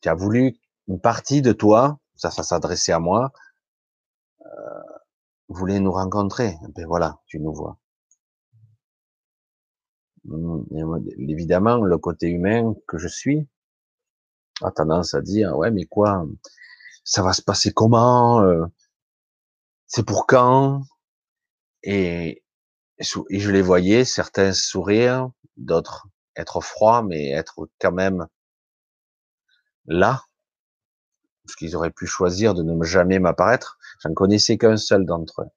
Tu 0.00 0.08
as 0.08 0.14
voulu 0.14 0.56
une 0.86 1.00
partie 1.00 1.42
de 1.42 1.52
toi, 1.52 1.98
ça, 2.14 2.30
ça 2.30 2.44
s'adressait 2.44 2.92
à 2.92 3.00
moi, 3.00 3.32
euh, 4.42 4.82
voulait 5.48 5.80
nous 5.80 5.92
rencontrer. 5.92 6.54
Ben 6.76 6.86
voilà, 6.86 7.18
tu 7.26 7.40
nous 7.40 7.52
vois. 7.52 7.80
Mmh, 10.28 10.98
évidemment, 11.28 11.76
le 11.78 11.98
côté 11.98 12.28
humain 12.28 12.74
que 12.88 12.98
je 12.98 13.08
suis 13.08 13.46
a 14.62 14.70
tendance 14.70 15.14
à 15.14 15.20
dire, 15.20 15.56
ouais, 15.56 15.70
mais 15.70 15.84
quoi, 15.84 16.26
ça 17.04 17.22
va 17.22 17.32
se 17.32 17.42
passer 17.42 17.72
comment, 17.72 18.40
euh, 18.42 18.66
c'est 19.86 20.04
pour 20.04 20.26
quand, 20.26 20.82
et, 21.82 22.42
et 22.98 23.40
je 23.40 23.50
les 23.50 23.62
voyais, 23.62 24.04
certains 24.04 24.52
sourire, 24.52 25.30
d'autres 25.56 26.08
être 26.36 26.60
froids, 26.60 27.02
mais 27.02 27.30
être 27.30 27.68
quand 27.80 27.92
même 27.92 28.26
là, 29.86 30.22
parce 31.44 31.56
qu'ils 31.56 31.76
auraient 31.76 31.90
pu 31.90 32.06
choisir 32.06 32.54
de 32.54 32.62
ne 32.62 32.84
jamais 32.84 33.18
m'apparaître. 33.18 33.78
J'en 34.02 34.12
connaissais 34.14 34.58
qu'un 34.58 34.76
seul 34.76 35.06
d'entre 35.06 35.42
eux. 35.42 35.50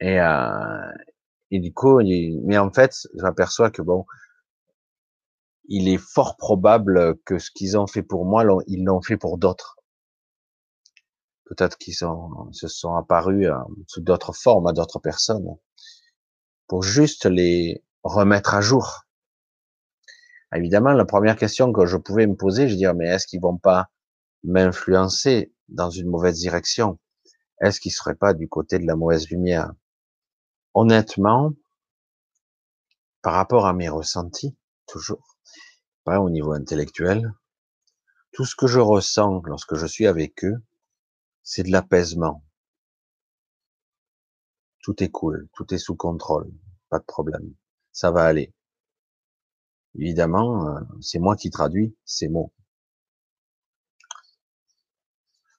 Et, 0.00 0.18
euh, 0.20 0.92
et 1.50 1.60
du 1.60 1.72
coup, 1.72 2.00
mais 2.44 2.58
en 2.58 2.72
fait, 2.72 2.94
je 3.16 3.22
m'aperçois 3.22 3.70
que 3.70 3.82
bon, 3.82 4.04
il 5.68 5.88
est 5.88 5.96
fort 5.96 6.36
probable 6.36 7.16
que 7.24 7.38
ce 7.38 7.50
qu'ils 7.50 7.78
ont 7.78 7.86
fait 7.86 8.02
pour 8.02 8.26
moi, 8.26 8.44
ils 8.66 8.84
l'ont 8.84 9.00
fait 9.00 9.16
pour 9.16 9.38
d'autres. 9.38 9.76
peut-être 11.50 11.76
qu'ils 11.78 11.94
se 11.94 12.68
sont 12.68 12.94
apparus 12.94 13.48
euh, 13.48 13.56
sous 13.88 14.00
d'autres 14.00 14.32
formes 14.32 14.68
à 14.68 14.72
d'autres 14.72 15.00
personnes, 15.00 15.44
pour 16.68 16.82
juste 16.82 17.26
les 17.26 17.84
remettre 18.02 18.54
à 18.54 18.62
jour. 18.62 19.04
Évidemment, 20.54 20.92
la 20.92 21.04
première 21.04 21.36
question 21.36 21.72
que 21.72 21.86
je 21.86 21.96
pouvais 21.96 22.26
me 22.28 22.36
poser, 22.36 22.68
je 22.68 22.76
dis, 22.76 22.86
mais 22.94 23.08
est-ce 23.08 23.26
qu'ils 23.26 23.40
vont 23.40 23.58
pas 23.58 23.90
m'influencer 24.44 25.52
dans 25.68 25.90
une 25.90 26.08
mauvaise 26.08 26.38
direction? 26.38 26.98
Est-ce 27.60 27.80
qu'ils 27.80 27.92
seraient 27.92 28.14
pas 28.16 28.34
du 28.34 28.48
côté 28.48 28.78
de 28.78 28.86
la 28.86 28.96
mauvaise 28.96 29.28
lumière? 29.30 29.72
Honnêtement, 30.82 31.52
par 33.20 33.34
rapport 33.34 33.66
à 33.66 33.74
mes 33.74 33.90
ressentis, 33.90 34.56
toujours, 34.86 35.36
pas 36.04 36.20
au 36.20 36.30
niveau 36.30 36.52
intellectuel, 36.52 37.34
tout 38.32 38.46
ce 38.46 38.56
que 38.56 38.66
je 38.66 38.80
ressens 38.80 39.42
lorsque 39.44 39.74
je 39.74 39.84
suis 39.84 40.06
avec 40.06 40.42
eux, 40.42 40.56
c'est 41.42 41.64
de 41.64 41.70
l'apaisement. 41.70 42.42
Tout 44.82 45.02
est 45.02 45.10
cool, 45.10 45.50
tout 45.52 45.74
est 45.74 45.78
sous 45.78 45.96
contrôle, 45.96 46.50
pas 46.88 46.98
de 46.98 47.04
problème, 47.04 47.52
ça 47.92 48.10
va 48.10 48.24
aller. 48.24 48.54
Évidemment, 49.96 50.66
euh, 50.66 50.80
c'est 51.02 51.18
moi 51.18 51.36
qui 51.36 51.50
traduis 51.50 51.94
ces 52.06 52.28
mots. 52.28 52.54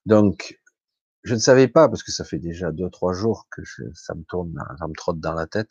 Donc, 0.07 0.59
je 1.23 1.35
ne 1.35 1.39
savais 1.39 1.67
pas, 1.67 1.87
parce 1.87 2.03
que 2.03 2.11
ça 2.11 2.23
fait 2.23 2.39
déjà 2.39 2.71
deux, 2.71 2.89
trois 2.89 3.13
jours 3.13 3.47
que 3.51 3.61
ça 3.93 4.15
me 4.15 4.23
tourne, 4.23 4.53
ça 4.79 4.87
me 4.87 4.93
trotte 4.93 5.19
dans 5.19 5.33
la 5.33 5.47
tête. 5.47 5.69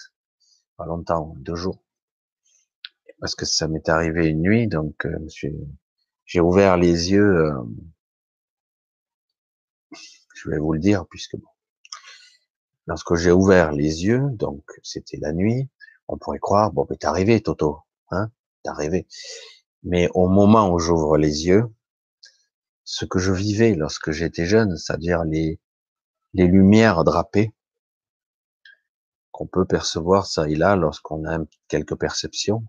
Pas 0.76 0.86
longtemps, 0.86 1.34
deux 1.38 1.56
jours. 1.56 1.82
Parce 3.20 3.34
que 3.34 3.44
ça 3.44 3.68
m'est 3.68 3.88
arrivé 3.88 4.26
une 4.28 4.40
nuit, 4.40 4.66
donc 4.68 5.04
euh, 5.06 5.18
j'ai 6.24 6.40
ouvert 6.40 6.76
les 6.76 7.10
yeux. 7.10 7.46
Euh, 7.46 7.62
je 10.34 10.48
vais 10.48 10.58
vous 10.58 10.72
le 10.72 10.78
dire, 10.78 11.06
puisque 11.10 11.36
lorsque 12.86 13.14
j'ai 13.16 13.32
ouvert 13.32 13.72
les 13.72 14.04
yeux, 14.04 14.22
donc 14.32 14.64
c'était 14.82 15.18
la 15.18 15.32
nuit, 15.32 15.68
on 16.08 16.16
pourrait 16.16 16.38
croire, 16.38 16.72
bon, 16.72 16.86
mais 16.88 16.96
t'es 16.96 17.06
arrivé, 17.06 17.42
Toto, 17.42 17.80
hein, 18.10 18.30
t'es 18.62 18.70
arrivé. 18.70 19.06
Mais 19.82 20.08
au 20.14 20.28
moment 20.28 20.70
où 20.72 20.78
j'ouvre 20.78 21.18
les 21.18 21.46
yeux, 21.46 21.64
ce 22.90 23.04
que 23.04 23.20
je 23.20 23.32
vivais 23.32 23.76
lorsque 23.76 24.10
j'étais 24.10 24.46
jeune, 24.46 24.76
c'est-à-dire 24.76 25.22
les, 25.22 25.60
les 26.34 26.48
lumières 26.48 27.04
drapées 27.04 27.54
qu'on 29.30 29.46
peut 29.46 29.64
percevoir 29.64 30.26
ça 30.26 30.48
et 30.48 30.56
là 30.56 30.74
lorsqu'on 30.74 31.24
a 31.24 31.38
quelques 31.68 31.94
perceptions, 31.94 32.66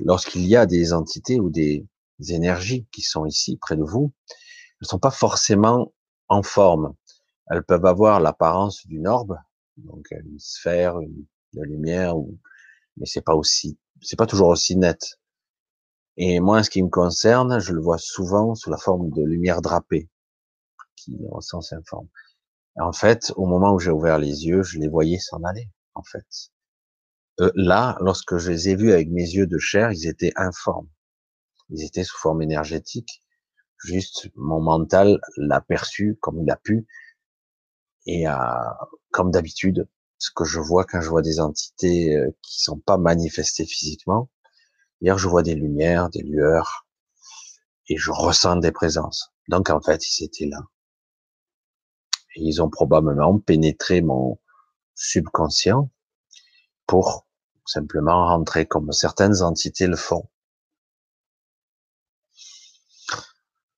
lorsqu'il 0.00 0.46
y 0.46 0.54
a 0.54 0.66
des 0.66 0.92
entités 0.92 1.40
ou 1.40 1.48
des, 1.48 1.86
énergies 2.28 2.86
qui 2.92 3.00
sont 3.00 3.24
ici 3.24 3.56
près 3.56 3.78
de 3.78 3.82
vous, 3.82 4.12
ne 4.82 4.86
sont 4.86 4.98
pas 4.98 5.10
forcément 5.10 5.94
en 6.28 6.42
forme. 6.42 6.94
Elles 7.48 7.64
peuvent 7.64 7.86
avoir 7.86 8.20
l'apparence 8.20 8.86
d'une 8.86 9.06
orbe, 9.08 9.38
donc 9.78 10.08
une 10.10 10.38
sphère, 10.38 11.00
une, 11.00 11.24
lumière, 11.54 12.16
mais 12.98 13.06
c'est 13.06 13.22
pas 13.22 13.34
aussi, 13.34 13.78
c'est 14.02 14.18
pas 14.18 14.26
toujours 14.26 14.48
aussi 14.48 14.76
net. 14.76 15.19
Et 16.22 16.38
moi, 16.38 16.58
en 16.58 16.62
ce 16.62 16.68
qui 16.68 16.82
me 16.82 16.90
concerne, 16.90 17.60
je 17.60 17.72
le 17.72 17.80
vois 17.80 17.96
souvent 17.96 18.54
sous 18.54 18.68
la 18.68 18.76
forme 18.76 19.08
de 19.08 19.22
lumière 19.24 19.62
drapée, 19.62 20.10
qui 20.94 21.16
au 21.30 21.40
sens 21.40 21.72
informe. 21.72 22.08
En 22.78 22.92
fait, 22.92 23.32
au 23.36 23.46
moment 23.46 23.72
où 23.72 23.78
j'ai 23.78 23.90
ouvert 23.90 24.18
les 24.18 24.44
yeux, 24.44 24.62
je 24.62 24.78
les 24.78 24.86
voyais 24.86 25.18
s'en 25.18 25.42
aller, 25.44 25.70
en 25.94 26.02
fait. 26.02 26.26
Euh, 27.40 27.50
là, 27.54 27.96
lorsque 28.02 28.36
je 28.36 28.50
les 28.50 28.68
ai 28.68 28.76
vus 28.76 28.92
avec 28.92 29.08
mes 29.08 29.22
yeux 29.22 29.46
de 29.46 29.56
chair, 29.56 29.92
ils 29.92 30.06
étaient 30.06 30.34
informes. 30.36 30.90
Ils 31.70 31.84
étaient 31.84 32.04
sous 32.04 32.18
forme 32.18 32.42
énergétique. 32.42 33.22
Juste, 33.82 34.28
mon 34.34 34.60
mental 34.60 35.20
l'a 35.38 35.62
perçu 35.62 36.18
comme 36.20 36.42
il 36.42 36.50
a 36.50 36.56
pu. 36.56 36.86
Et 38.04 38.28
euh, 38.28 38.34
comme 39.10 39.30
d'habitude, 39.30 39.88
ce 40.18 40.30
que 40.36 40.44
je 40.44 40.60
vois 40.60 40.84
quand 40.84 41.00
je 41.00 41.08
vois 41.08 41.22
des 41.22 41.40
entités 41.40 42.14
euh, 42.14 42.30
qui 42.42 42.60
sont 42.62 42.78
pas 42.78 42.98
manifestées 42.98 43.64
physiquement, 43.64 44.28
Hier, 45.00 45.16
je 45.16 45.28
vois 45.28 45.42
des 45.42 45.54
lumières, 45.54 46.10
des 46.10 46.22
lueurs, 46.22 46.86
et 47.88 47.96
je 47.96 48.10
ressens 48.10 48.56
des 48.56 48.72
présences. 48.72 49.32
Donc, 49.48 49.70
en 49.70 49.80
fait, 49.80 50.06
ils 50.06 50.24
étaient 50.24 50.46
là. 50.46 50.60
Et 52.36 52.42
ils 52.42 52.62
ont 52.62 52.70
probablement 52.70 53.38
pénétré 53.38 54.02
mon 54.02 54.38
subconscient 54.94 55.90
pour 56.86 57.26
simplement 57.66 58.26
rentrer 58.26 58.66
comme 58.66 58.92
certaines 58.92 59.42
entités 59.42 59.86
le 59.86 59.96
font. 59.96 60.28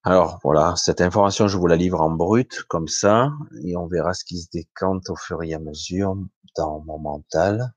Alors 0.03 0.39
voilà, 0.43 0.75
cette 0.75 0.99
information, 0.99 1.47
je 1.47 1.57
vous 1.57 1.67
la 1.67 1.77
livre 1.77 2.01
en 2.01 2.11
brut, 2.11 2.63
comme 2.63 2.89
ça, 2.89 3.31
et 3.63 3.77
on 3.77 3.87
verra 3.87 4.13
ce 4.13 4.25
qui 4.25 4.37
se 4.37 4.49
décante 4.51 5.09
au 5.09 5.15
fur 5.15 5.41
et 5.43 5.53
à 5.53 5.59
mesure 5.59 6.17
dans 6.57 6.81
mon 6.81 6.99
mental 6.99 7.73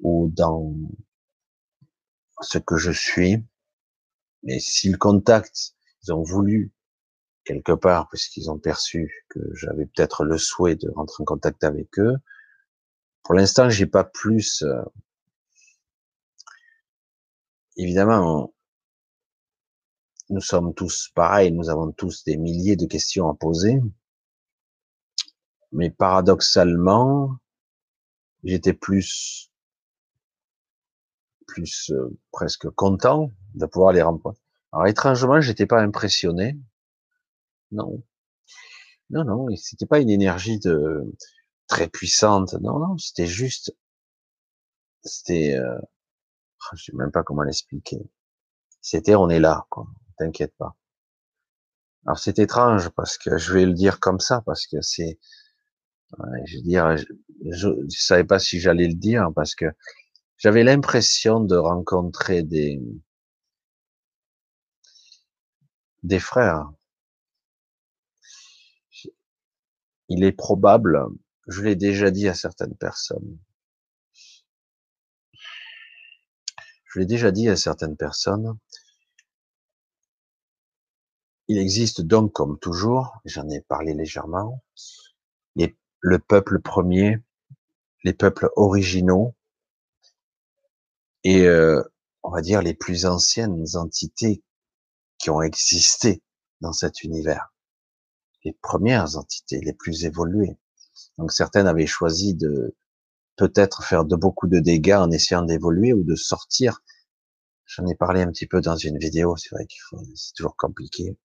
ou 0.00 0.30
dans 0.32 0.74
ce 2.40 2.58
que 2.58 2.76
je 2.76 2.90
suis. 2.90 3.44
Mais 4.42 4.58
si 4.60 4.90
le 4.90 4.98
contact, 4.98 5.74
ils 6.02 6.12
ont 6.12 6.22
voulu 6.22 6.72
quelque 7.44 7.72
part, 7.72 8.08
puisqu'ils 8.08 8.50
ont 8.50 8.58
perçu 8.58 9.26
que 9.28 9.40
j'avais 9.54 9.86
peut-être 9.86 10.24
le 10.24 10.38
souhait 10.38 10.76
de 10.76 10.90
rentrer 10.90 11.22
en 11.22 11.24
contact 11.24 11.64
avec 11.64 11.98
eux. 11.98 12.16
Pour 13.22 13.34
l'instant, 13.34 13.68
j'ai 13.70 13.86
pas 13.86 14.04
plus. 14.04 14.62
Euh, 14.62 14.82
évidemment, 17.76 18.52
nous 20.28 20.40
sommes 20.40 20.74
tous 20.74 21.10
pareils, 21.14 21.52
nous 21.52 21.70
avons 21.70 21.92
tous 21.92 22.24
des 22.24 22.36
milliers 22.36 22.76
de 22.76 22.86
questions 22.86 23.28
à 23.30 23.34
poser. 23.34 23.80
Mais 25.72 25.90
paradoxalement, 25.90 27.36
j'étais 28.42 28.72
plus 28.72 29.50
plus 31.46 31.90
euh, 31.90 32.18
presque 32.32 32.68
content 32.70 33.32
de 33.54 33.66
pouvoir 33.66 33.92
les 33.92 34.02
rencontrer. 34.02 34.42
Alors 34.72 34.86
étrangement, 34.86 35.40
j'étais 35.40 35.66
pas 35.66 35.80
impressionné. 35.80 36.58
Non, 37.72 38.02
non, 39.10 39.24
non, 39.24 39.46
c'était 39.56 39.86
pas 39.86 40.00
une 40.00 40.10
énergie 40.10 40.58
de 40.58 41.04
très 41.68 41.88
puissante. 41.88 42.54
Non, 42.54 42.78
non, 42.78 42.98
c'était 42.98 43.26
juste, 43.26 43.76
c'était, 45.02 45.54
euh... 45.54 45.78
je 46.74 46.84
sais 46.84 46.92
même 46.94 47.12
pas 47.12 47.22
comment 47.22 47.42
l'expliquer. 47.42 47.98
C'était, 48.80 49.14
on 49.14 49.28
est 49.30 49.40
là, 49.40 49.66
quoi. 49.70 49.86
T'inquiète 50.18 50.54
pas. 50.56 50.76
Alors 52.06 52.18
c'est 52.18 52.38
étrange 52.38 52.88
parce 52.90 53.18
que 53.18 53.36
je 53.36 53.52
vais 53.52 53.66
le 53.66 53.74
dire 53.74 53.98
comme 53.98 54.20
ça 54.20 54.40
parce 54.46 54.66
que 54.66 54.80
c'est, 54.80 55.18
je 56.46 56.56
veux 56.56 56.62
dire, 56.62 56.96
je 57.50 57.68
savais 57.88 58.24
pas 58.24 58.38
si 58.38 58.60
j'allais 58.60 58.86
le 58.86 58.94
dire 58.94 59.30
parce 59.34 59.54
que 59.56 59.66
j'avais 60.38 60.64
l'impression 60.64 61.40
de 61.40 61.56
rencontrer 61.56 62.42
des, 62.42 62.80
des 66.02 66.18
frères. 66.20 66.70
Il 70.08 70.22
est 70.24 70.32
probable, 70.32 71.04
je 71.48 71.62
l'ai 71.62 71.76
déjà 71.76 72.10
dit 72.10 72.28
à 72.28 72.34
certaines 72.34 72.76
personnes, 72.76 73.38
je 76.84 77.00
l'ai 77.00 77.06
déjà 77.06 77.32
dit 77.32 77.48
à 77.48 77.56
certaines 77.56 77.96
personnes, 77.96 78.56
il 81.48 81.58
existe 81.58 82.02
donc, 82.02 82.32
comme 82.32 82.58
toujours, 82.58 83.20
j'en 83.24 83.48
ai 83.48 83.60
parlé 83.60 83.94
légèrement, 83.94 84.62
le 86.06 86.20
peuple 86.20 86.60
premier, 86.60 87.18
les 88.04 88.12
peuples 88.12 88.48
originaux, 88.54 89.34
et 91.26 91.44
euh, 91.44 91.82
on 92.22 92.30
va 92.30 92.40
dire 92.40 92.62
les 92.62 92.72
plus 92.72 93.04
anciennes 93.04 93.64
entités 93.74 94.44
qui 95.18 95.28
ont 95.28 95.42
existé 95.42 96.22
dans 96.60 96.72
cet 96.72 97.02
univers. 97.02 97.52
Les 98.44 98.52
premières 98.62 99.16
entités, 99.16 99.58
les 99.60 99.72
plus 99.72 100.04
évoluées. 100.04 100.56
Donc 101.18 101.32
certaines 101.32 101.66
avaient 101.66 101.88
choisi 101.88 102.36
de 102.36 102.76
peut-être 103.34 103.82
faire 103.82 104.04
de 104.04 104.14
beaucoup 104.14 104.46
de 104.46 104.60
dégâts 104.60 104.98
en 105.00 105.10
essayant 105.10 105.42
d'évoluer 105.42 105.92
ou 105.92 106.04
de 106.04 106.14
sortir. 106.14 106.80
J'en 107.64 107.88
ai 107.88 107.96
parlé 107.96 108.22
un 108.22 108.30
petit 108.30 108.46
peu 108.46 108.60
dans 108.60 108.76
une 108.76 108.96
vidéo, 108.96 109.36
c'est 109.36 109.52
vrai 109.52 109.66
qu'il 109.66 109.80
faut, 109.90 110.00
c'est 110.14 110.32
toujours 110.36 110.56
compliqué. 110.56 111.18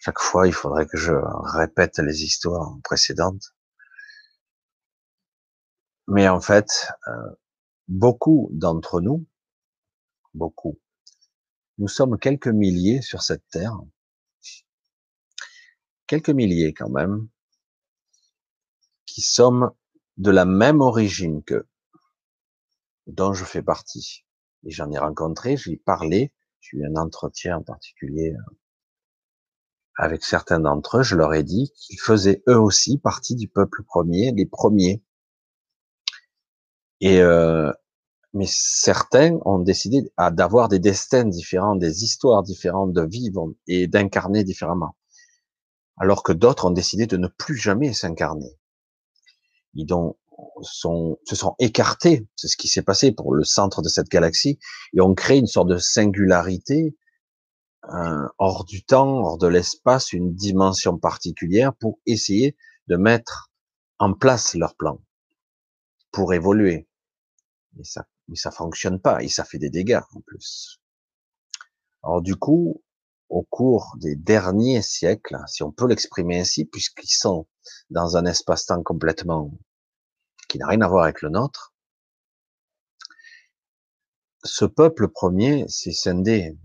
Chaque 0.00 0.18
fois, 0.18 0.48
il 0.48 0.52
faudrait 0.52 0.86
que 0.86 0.96
je 0.96 1.12
répète 1.56 2.00
les 2.00 2.24
histoires 2.24 2.76
précédentes. 2.82 3.54
Mais 6.08 6.28
en 6.28 6.40
fait, 6.40 6.88
euh, 7.06 7.30
beaucoup 7.88 8.48
d'entre 8.52 9.00
nous, 9.00 9.26
beaucoup, 10.34 10.78
nous 11.78 11.88
sommes 11.88 12.18
quelques 12.18 12.48
milliers 12.48 13.02
sur 13.02 13.22
cette 13.22 13.48
terre, 13.50 13.78
quelques 16.06 16.30
milliers 16.30 16.72
quand 16.72 16.90
même, 16.90 17.28
qui 19.06 19.20
sommes 19.20 19.70
de 20.16 20.30
la 20.30 20.44
même 20.44 20.80
origine 20.80 21.42
que 21.42 21.66
dont 23.06 23.32
je 23.32 23.44
fais 23.44 23.62
partie. 23.62 24.24
Et 24.64 24.70
j'en 24.70 24.90
ai 24.90 24.98
rencontré, 24.98 25.56
j'ai 25.56 25.76
parlé, 25.76 26.32
j'ai 26.60 26.78
eu 26.78 26.86
un 26.86 26.96
entretien 26.96 27.58
en 27.58 27.62
particulier 27.62 28.34
avec 29.96 30.24
certains 30.24 30.58
d'entre 30.58 30.98
eux, 30.98 31.02
je 31.02 31.16
leur 31.16 31.34
ai 31.34 31.44
dit 31.44 31.72
qu'ils 31.76 32.00
faisaient 32.00 32.42
eux 32.48 32.58
aussi 32.58 32.98
partie 32.98 33.36
du 33.36 33.48
peuple 33.48 33.84
premier, 33.84 34.32
les 34.32 34.46
premiers. 34.46 35.03
Et 37.04 37.20
euh, 37.20 37.70
mais 38.32 38.46
certains 38.48 39.38
ont 39.44 39.58
décidé 39.58 40.10
d'avoir 40.32 40.68
des 40.68 40.78
destins 40.78 41.26
différents, 41.26 41.76
des 41.76 42.02
histoires 42.02 42.42
différentes, 42.42 42.94
de 42.94 43.02
vivre 43.02 43.52
et 43.66 43.86
d'incarner 43.86 44.42
différemment. 44.42 44.96
Alors 45.98 46.22
que 46.22 46.32
d'autres 46.32 46.64
ont 46.64 46.70
décidé 46.70 47.06
de 47.06 47.18
ne 47.18 47.28
plus 47.28 47.58
jamais 47.58 47.92
s'incarner. 47.92 48.58
Ils 49.74 49.86
sont, 50.62 51.18
se 51.26 51.36
sont 51.36 51.54
écartés, 51.58 52.26
c'est 52.36 52.48
ce 52.48 52.56
qui 52.56 52.68
s'est 52.68 52.82
passé 52.82 53.12
pour 53.12 53.34
le 53.34 53.44
centre 53.44 53.82
de 53.82 53.88
cette 53.90 54.08
galaxie, 54.08 54.58
et 54.96 55.02
ont 55.02 55.14
créé 55.14 55.38
une 55.38 55.46
sorte 55.46 55.68
de 55.68 55.76
singularité, 55.76 56.96
hors 58.38 58.64
du 58.64 58.82
temps, 58.82 59.18
hors 59.18 59.36
de 59.36 59.46
l'espace, 59.46 60.14
une 60.14 60.34
dimension 60.34 60.96
particulière 60.96 61.74
pour 61.74 61.98
essayer 62.06 62.56
de 62.88 62.96
mettre 62.96 63.50
en 63.98 64.14
place 64.14 64.54
leur 64.54 64.74
plan, 64.74 65.02
pour 66.10 66.32
évoluer. 66.32 66.88
Et 67.78 67.84
ça 67.84 68.06
mais 68.28 68.36
ça 68.36 68.50
fonctionne 68.50 69.00
pas 69.00 69.22
et 69.22 69.28
ça 69.28 69.44
fait 69.44 69.58
des 69.58 69.70
dégâts 69.70 70.00
en 70.12 70.20
plus. 70.20 70.80
Alors 72.02 72.22
du 72.22 72.36
coup, 72.36 72.82
au 73.28 73.42
cours 73.42 73.96
des 73.98 74.16
derniers 74.16 74.82
siècles, 74.82 75.38
si 75.46 75.62
on 75.62 75.72
peut 75.72 75.86
l'exprimer 75.86 76.40
ainsi, 76.40 76.64
puisqu'ils 76.64 77.08
sont 77.08 77.46
dans 77.90 78.16
un 78.16 78.24
espace-temps 78.26 78.82
complètement 78.82 79.50
qui 80.48 80.58
n'a 80.58 80.68
rien 80.68 80.80
à 80.82 80.88
voir 80.88 81.04
avec 81.04 81.22
le 81.22 81.30
nôtre, 81.30 81.74
ce 84.44 84.64
peuple 84.66 85.08
premier 85.08 85.66
s'est 85.68 85.92
scindé. 85.92 86.56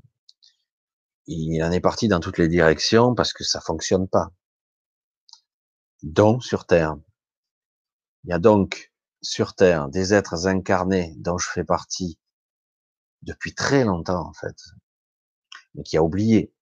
Il 1.27 1.63
en 1.63 1.71
est 1.71 1.79
parti 1.79 2.07
dans 2.07 2.19
toutes 2.19 2.37
les 2.37 2.49
directions 2.49 3.15
parce 3.15 3.33
que 3.33 3.43
ça 3.43 3.61
fonctionne 3.61 4.07
pas. 4.07 4.31
Donc 6.03 6.43
sur 6.43 6.65
Terre. 6.65 6.97
Il 8.25 8.31
y 8.31 8.33
a 8.33 8.39
donc 8.39 8.91
sur 9.21 9.55
Terre, 9.55 9.89
des 9.89 10.13
êtres 10.13 10.47
incarnés 10.47 11.13
dont 11.17 11.37
je 11.37 11.49
fais 11.49 11.63
partie 11.63 12.19
depuis 13.21 13.53
très 13.53 13.83
longtemps 13.83 14.27
en 14.27 14.33
fait, 14.33 14.55
mais 15.75 15.83
qui 15.83 15.97
a 15.97 16.03
oublié, 16.03 16.53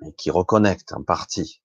mais 0.00 0.12
qui 0.14 0.30
reconnecte 0.30 0.92
en 0.92 1.02
partie, 1.02 1.62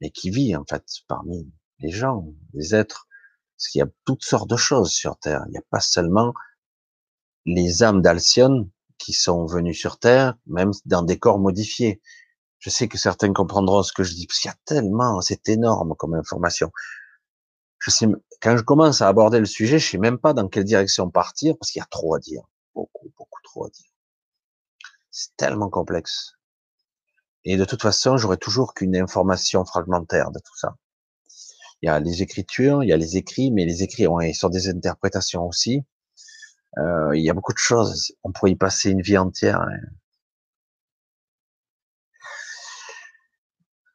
mais 0.00 0.10
qui 0.10 0.30
vit 0.30 0.56
en 0.56 0.64
fait 0.64 0.84
parmi 1.08 1.52
les 1.78 1.90
gens, 1.90 2.26
les 2.54 2.74
êtres, 2.74 3.06
parce 3.56 3.68
qu'il 3.68 3.80
y 3.80 3.82
a 3.82 3.88
toutes 4.04 4.24
sortes 4.24 4.48
de 4.48 4.56
choses 4.56 4.92
sur 4.92 5.18
Terre. 5.18 5.42
Il 5.46 5.52
n'y 5.52 5.58
a 5.58 5.64
pas 5.70 5.80
seulement 5.80 6.32
les 7.44 7.82
âmes 7.82 8.02
d'Alcyone 8.02 8.70
qui 8.98 9.12
sont 9.12 9.46
venues 9.46 9.74
sur 9.74 9.98
Terre, 9.98 10.36
même 10.46 10.70
dans 10.84 11.02
des 11.02 11.18
corps 11.18 11.38
modifiés. 11.38 12.00
Je 12.58 12.70
sais 12.70 12.88
que 12.88 12.98
certains 12.98 13.32
comprendront 13.32 13.82
ce 13.82 13.92
que 13.92 14.04
je 14.04 14.14
dis, 14.14 14.26
parce 14.26 14.38
qu'il 14.38 14.48
y 14.48 14.52
a 14.52 14.58
tellement, 14.64 15.20
c'est 15.20 15.48
énorme 15.48 15.94
comme 15.96 16.14
information 16.14 16.70
quand 18.40 18.56
je 18.56 18.62
commence 18.62 19.02
à 19.02 19.08
aborder 19.08 19.40
le 19.40 19.46
sujet, 19.46 19.78
je 19.78 19.90
sais 19.90 19.98
même 19.98 20.18
pas 20.18 20.34
dans 20.34 20.48
quelle 20.48 20.64
direction 20.64 21.10
partir 21.10 21.56
parce 21.58 21.70
qu'il 21.72 21.80
y 21.80 21.82
a 21.82 21.86
trop 21.86 22.14
à 22.14 22.18
dire. 22.18 22.42
Beaucoup, 22.74 23.12
beaucoup 23.18 23.40
trop 23.42 23.66
à 23.66 23.70
dire. 23.70 23.90
C'est 25.10 25.36
tellement 25.36 25.68
complexe. 25.68 26.34
Et 27.44 27.56
de 27.56 27.64
toute 27.64 27.82
façon, 27.82 28.16
j'aurai 28.16 28.36
toujours 28.36 28.74
qu'une 28.74 28.96
information 28.96 29.64
fragmentaire 29.64 30.30
de 30.30 30.38
tout 30.38 30.56
ça. 30.56 30.76
Il 31.82 31.86
y 31.86 31.88
a 31.88 31.98
les 31.98 32.22
écritures, 32.22 32.84
il 32.84 32.88
y 32.88 32.92
a 32.92 32.96
les 32.96 33.16
écrits, 33.16 33.50
mais 33.50 33.64
les 33.64 33.82
écrits 33.82 34.06
sont 34.34 34.48
des 34.48 34.68
interprétations 34.68 35.44
aussi. 35.44 35.82
Euh, 36.78 37.16
il 37.16 37.22
y 37.22 37.30
a 37.30 37.34
beaucoup 37.34 37.52
de 37.52 37.58
choses. 37.58 38.12
On 38.22 38.30
pourrait 38.30 38.52
y 38.52 38.56
passer 38.56 38.90
une 38.90 39.02
vie 39.02 39.18
entière. 39.18 39.60
Hein. 39.60 39.70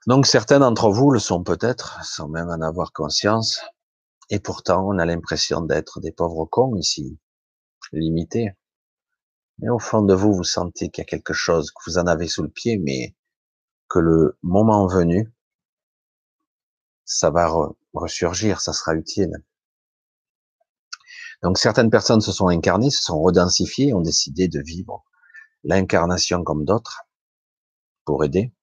Donc 0.07 0.25
certains 0.25 0.59
d'entre 0.59 0.89
vous 0.89 1.11
le 1.11 1.19
sont 1.19 1.43
peut-être, 1.43 2.03
sans 2.03 2.27
même 2.27 2.49
en 2.49 2.61
avoir 2.61 2.91
conscience. 2.91 3.61
Et 4.29 4.39
pourtant, 4.39 4.85
on 4.87 4.99
a 4.99 5.05
l'impression 5.05 5.61
d'être 5.61 5.99
des 6.01 6.11
pauvres 6.11 6.45
cons 6.45 6.75
ici, 6.75 7.17
limités. 7.93 8.51
Mais 9.59 9.69
au 9.69 9.79
fond 9.79 10.01
de 10.01 10.13
vous, 10.13 10.33
vous 10.33 10.43
sentez 10.43 10.89
qu'il 10.89 11.01
y 11.01 11.05
a 11.05 11.09
quelque 11.09 11.33
chose, 11.33 11.71
que 11.71 11.89
vous 11.89 11.97
en 11.97 12.07
avez 12.07 12.27
sous 12.27 12.43
le 12.43 12.49
pied, 12.49 12.77
mais 12.77 13.15
que 13.89 13.99
le 13.99 14.37
moment 14.43 14.85
venu, 14.87 15.31
ça 17.05 17.29
va 17.31 17.49
ressurgir, 17.93 18.59
ça 18.59 18.73
sera 18.73 18.93
utile. 18.95 19.31
Donc 21.41 21.57
certaines 21.57 21.89
personnes 21.89 22.21
se 22.21 22.31
sont 22.31 22.49
incarnées, 22.49 22.89
se 22.89 23.03
sont 23.03 23.21
redensifiées, 23.21 23.93
ont 23.93 24.01
décidé 24.01 24.47
de 24.47 24.59
vivre 24.59 25.05
l'incarnation 25.63 26.43
comme 26.43 26.65
d'autres 26.65 27.03
pour 28.03 28.23
aider. 28.23 28.53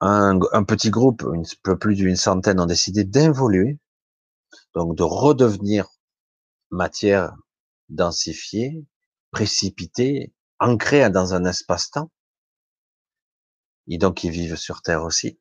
Un, 0.00 0.38
un, 0.52 0.64
petit 0.64 0.90
groupe, 0.90 1.24
un 1.24 1.42
peu 1.62 1.78
plus 1.78 1.96
d'une 1.96 2.16
centaine, 2.16 2.60
ont 2.60 2.66
décidé 2.66 3.04
d'involuer 3.04 3.78
donc 4.74 4.96
de 4.96 5.02
redevenir 5.02 5.88
matière 6.70 7.36
densifiée, 7.88 8.84
précipitée, 9.30 10.32
ancrée 10.58 11.08
dans 11.10 11.34
un 11.34 11.44
espace-temps. 11.44 12.10
Et 13.88 13.98
donc 13.98 14.24
ils 14.24 14.30
vivent 14.30 14.56
sur 14.56 14.82
Terre 14.82 15.04
aussi. 15.04 15.38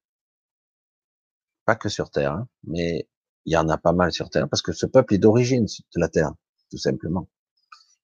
Pas 1.65 1.75
que 1.75 1.89
sur 1.89 2.11
Terre, 2.11 2.33
hein, 2.33 2.47
mais 2.63 3.07
il 3.45 3.53
y 3.53 3.57
en 3.57 3.69
a 3.69 3.77
pas 3.77 3.93
mal 3.93 4.11
sur 4.11 4.29
Terre, 4.29 4.47
parce 4.49 4.61
que 4.61 4.73
ce 4.73 4.85
peuple 4.85 5.15
est 5.15 5.17
d'origine 5.17 5.65
de 5.65 5.99
la 5.99 6.09
Terre, 6.09 6.31
tout 6.69 6.77
simplement. 6.77 7.29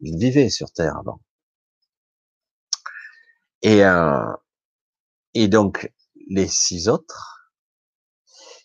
Il 0.01 0.17
vivait 0.17 0.49
sur 0.49 0.71
Terre 0.71 0.97
avant. 0.97 1.19
Euh, 3.65 4.33
et 5.33 5.47
donc 5.49 5.91
les 6.29 6.47
six 6.47 6.87
autres, 6.87 7.38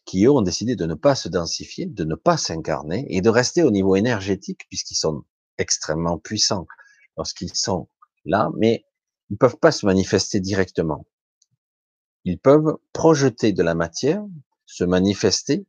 qui 0.05 0.25
eux 0.27 0.31
ont 0.31 0.43
décidé 0.43 0.77
de 0.77 0.87
ne 0.87 0.95
pas 0.95 1.15
se 1.15 1.29
densifier, 1.29 1.87
de 1.87 2.05
ne 2.05 2.15
pas 2.15 2.37
s'incarner 2.37 3.07
et 3.09 3.21
de 3.21 3.31
rester 3.31 3.63
au 3.63 3.71
niveau 3.71 3.97
énergétique 3.97 4.67
puisqu'ils 4.69 4.97
sont 4.97 5.25
extrêmement 5.59 6.19
puissants 6.19 6.67
lorsqu'ils 7.17 7.55
sont 7.55 7.89
là, 8.25 8.51
mais 8.57 8.85
ils 9.31 9.35
ne 9.35 9.39
peuvent 9.39 9.59
pas 9.59 9.73
se 9.73 9.87
manifester 9.87 10.41
directement. 10.41 11.07
Ils 12.25 12.39
peuvent 12.39 12.77
projeter 12.93 13.53
de 13.53 13.63
la 13.63 13.75
matière, 13.75 14.25
se 14.67 14.85
manifester 14.85 15.67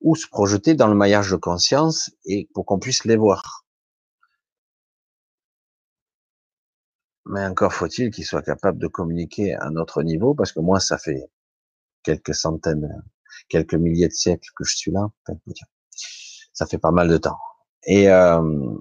ou 0.00 0.14
se 0.14 0.28
projeter 0.28 0.74
dans 0.74 0.88
le 0.88 0.94
maillage 0.94 1.30
de 1.30 1.36
conscience 1.36 2.10
et 2.24 2.48
pour 2.54 2.64
qu'on 2.66 2.78
puisse 2.78 3.04
les 3.04 3.16
voir. 3.16 3.64
Mais 7.26 7.44
encore 7.44 7.72
faut-il 7.72 8.10
qu'ils 8.10 8.24
soient 8.24 8.42
capables 8.42 8.78
de 8.78 8.86
communiquer 8.86 9.54
à 9.54 9.64
un 9.66 9.76
autre 9.76 10.02
niveau, 10.04 10.34
parce 10.34 10.52
que 10.52 10.60
moi, 10.60 10.78
ça 10.78 10.96
fait 10.96 11.24
quelques 12.04 12.34
centaines 12.34 13.02
quelques 13.48 13.74
milliers 13.74 14.08
de 14.08 14.12
siècles 14.12 14.50
que 14.56 14.64
je 14.64 14.76
suis 14.76 14.90
là. 14.90 15.08
Ça 16.52 16.66
fait 16.66 16.78
pas 16.78 16.90
mal 16.90 17.08
de 17.08 17.16
temps. 17.18 17.38
Et, 17.84 18.08
euh, 18.10 18.76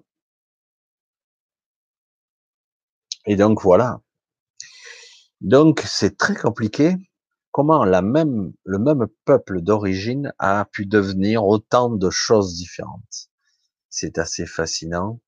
et 3.26 3.36
donc 3.36 3.62
voilà. 3.62 4.02
Donc 5.42 5.82
c'est 5.86 6.18
très 6.18 6.36
compliqué. 6.36 6.96
Comment 7.52 7.86
la 7.86 8.02
même, 8.02 8.54
le 8.66 8.80
même 8.80 9.08
peuple 9.26 9.62
d'origine 9.62 10.34
a 10.40 10.66
pu 10.66 10.86
devenir 10.86 11.46
autant 11.46 11.90
de 11.90 12.10
choses 12.10 12.56
différentes. 12.56 13.30
C'est 13.90 14.18
assez 14.18 14.46
fascinant. 14.46 15.20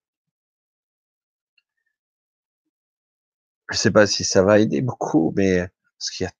Je 3.69 3.78
sais 3.78 3.91
pas 3.91 4.08
si 4.08 4.23
ça 4.26 4.43
va 4.43 4.60
aider 4.60 4.82
beaucoup, 4.82 5.34
mais 5.36 5.67
ce 6.00 6.12
qu'il 6.12 6.23
y 6.26 6.28
a 6.28 6.32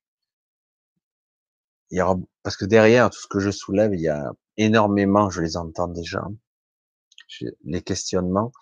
il 1.92 1.98
y 1.98 2.02
aura, 2.02 2.16
parce 2.48 2.56
que 2.56 2.64
derrière 2.64 3.10
tout 3.10 3.20
ce 3.20 3.28
que 3.28 3.40
je 3.40 3.52
soulève, 3.52 3.94
il 3.94 4.00
y 4.00 4.08
a 4.08 4.32
énormément, 4.56 5.30
je 5.30 5.42
les 5.42 5.58
entends 5.58 5.90
déjà, 5.90 6.26
les 7.66 7.82
questionnements. 7.82 8.54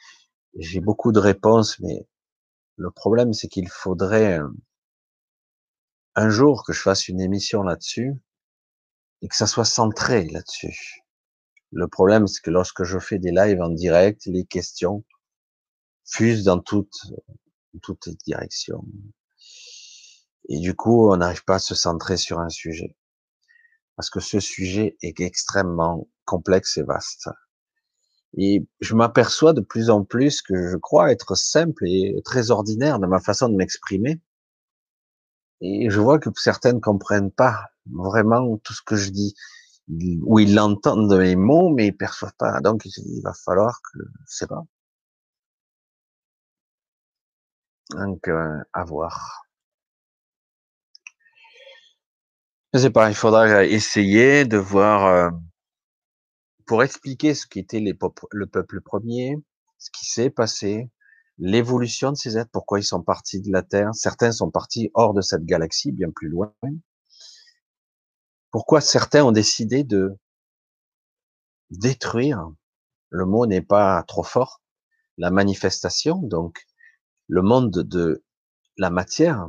J'ai 0.58 0.80
beaucoup 0.80 1.12
de 1.12 1.20
réponses, 1.20 1.80
mais 1.82 2.08
le 2.78 2.90
problème, 2.90 3.34
c'est 3.34 3.48
qu'il 3.48 3.70
faudrait 3.70 4.40
euh, 4.40 4.50
un 6.16 6.32
jour 6.32 6.64
que 6.66 6.74
je 6.74 6.82
fasse 6.82 7.10
une 7.10 7.22
émission 7.22 7.62
là-dessus 7.62 8.16
et 9.22 9.28
que 9.28 9.36
ça 9.36 9.46
soit 9.46 9.66
centré 9.66 10.30
là-dessus. 10.30 11.04
Le 11.72 11.88
problème, 11.88 12.26
c'est 12.26 12.42
que 12.42 12.50
lorsque 12.50 12.86
je 12.86 12.98
fais 12.98 13.20
des 13.20 13.32
lives 13.32 13.62
en 13.62 13.70
direct, 13.70 14.26
les 14.26 14.46
questions 14.46 15.06
fusent 16.06 16.46
dans 16.46 16.60
toutes, 16.60 17.04
toutes 17.84 18.08
les 18.08 18.16
directions. 18.26 18.84
Et 20.50 20.60
du 20.60 20.76
coup, 20.76 21.12
on 21.12 21.18
n'arrive 21.18 21.44
pas 21.44 21.58
à 21.58 21.60
se 21.60 21.76
centrer 21.76 22.18
sur 22.18 22.40
un 22.40 22.50
sujet 22.50 22.96
parce 23.96 24.10
que 24.10 24.20
ce 24.20 24.40
sujet 24.40 24.98
est 25.02 25.20
extrêmement 25.22 26.08
complexe 26.26 26.78
et 26.78 26.84
vaste. 26.84 27.30
Et 28.38 28.68
je 28.82 28.96
m'aperçois 28.96 29.54
de 29.54 29.62
plus 29.62 29.90
en 29.90 30.04
plus 30.04 30.42
que 30.42 30.72
je 30.72 30.78
crois 30.78 31.12
être 31.12 31.36
simple 31.36 31.88
et 31.88 32.22
très 32.26 32.52
ordinaire 32.52 33.00
dans 33.00 33.08
ma 33.08 33.22
façon 33.22 33.50
de 33.50 33.56
m'exprimer. 33.56 34.20
Et 35.62 35.90
je 35.90 36.00
vois 36.02 36.20
que 36.20 36.30
certains 36.36 36.74
ne 36.74 36.80
comprennent 36.80 37.32
pas 37.32 37.66
vraiment 37.86 38.58
tout 38.58 38.74
ce 38.74 38.82
que 38.82 38.96
je 38.96 39.10
dis, 39.10 39.36
ou 40.24 40.40
ils 40.40 40.54
l'entendent 40.54 41.10
de 41.10 41.18
mes 41.18 41.36
mots, 41.36 41.70
mais 41.74 41.88
ils 41.88 41.98
perçoivent 41.98 42.36
pas. 42.38 42.60
Donc 42.62 42.86
il 42.86 43.22
va 43.24 43.34
falloir 43.34 43.80
que, 43.82 44.00
sais 44.26 44.48
pas. 44.48 44.64
Donc 47.92 48.28
euh, 48.28 48.64
à 48.74 48.84
voir. 48.84 49.45
Je 52.76 52.80
sais 52.82 52.90
pas, 52.90 53.08
il 53.08 53.16
faudra 53.16 53.64
essayer 53.64 54.44
de 54.44 54.58
voir, 54.58 55.06
euh, 55.06 55.30
pour 56.66 56.84
expliquer 56.84 57.34
ce 57.34 57.48
qui 57.48 57.60
était 57.60 57.80
les 57.80 57.98
le 58.32 58.48
peuple 58.48 58.82
premier, 58.82 59.38
ce 59.78 59.90
qui 59.92 60.06
s'est 60.06 60.30
passé, 60.30 60.90
l'évolution 61.38 62.12
de 62.12 62.18
ces 62.18 62.38
êtres, 62.38 62.50
pourquoi 62.52 62.80
ils 62.80 62.84
sont 62.84 63.02
partis 63.02 63.40
de 63.40 63.50
la 63.50 63.64
Terre. 63.64 63.96
Certains 63.96 64.34
sont 64.34 64.52
partis 64.52 64.92
hors 64.94 65.14
de 65.14 65.22
cette 65.22 65.46
galaxie, 65.46 65.94
bien 65.94 66.10
plus 66.14 66.28
loin. 66.28 66.54
Pourquoi 68.52 68.82
certains 68.82 69.24
ont 69.24 69.32
décidé 69.32 69.86
de 69.86 70.14
détruire, 71.70 72.46
le 73.08 73.26
mot 73.26 73.46
n'est 73.46 73.62
pas 73.62 74.04
trop 74.04 74.24
fort, 74.24 74.62
la 75.18 75.32
manifestation, 75.32 76.18
donc 76.18 76.60
le 77.30 77.42
monde 77.42 77.72
de 77.72 78.26
la 78.76 78.90
matière, 78.90 79.48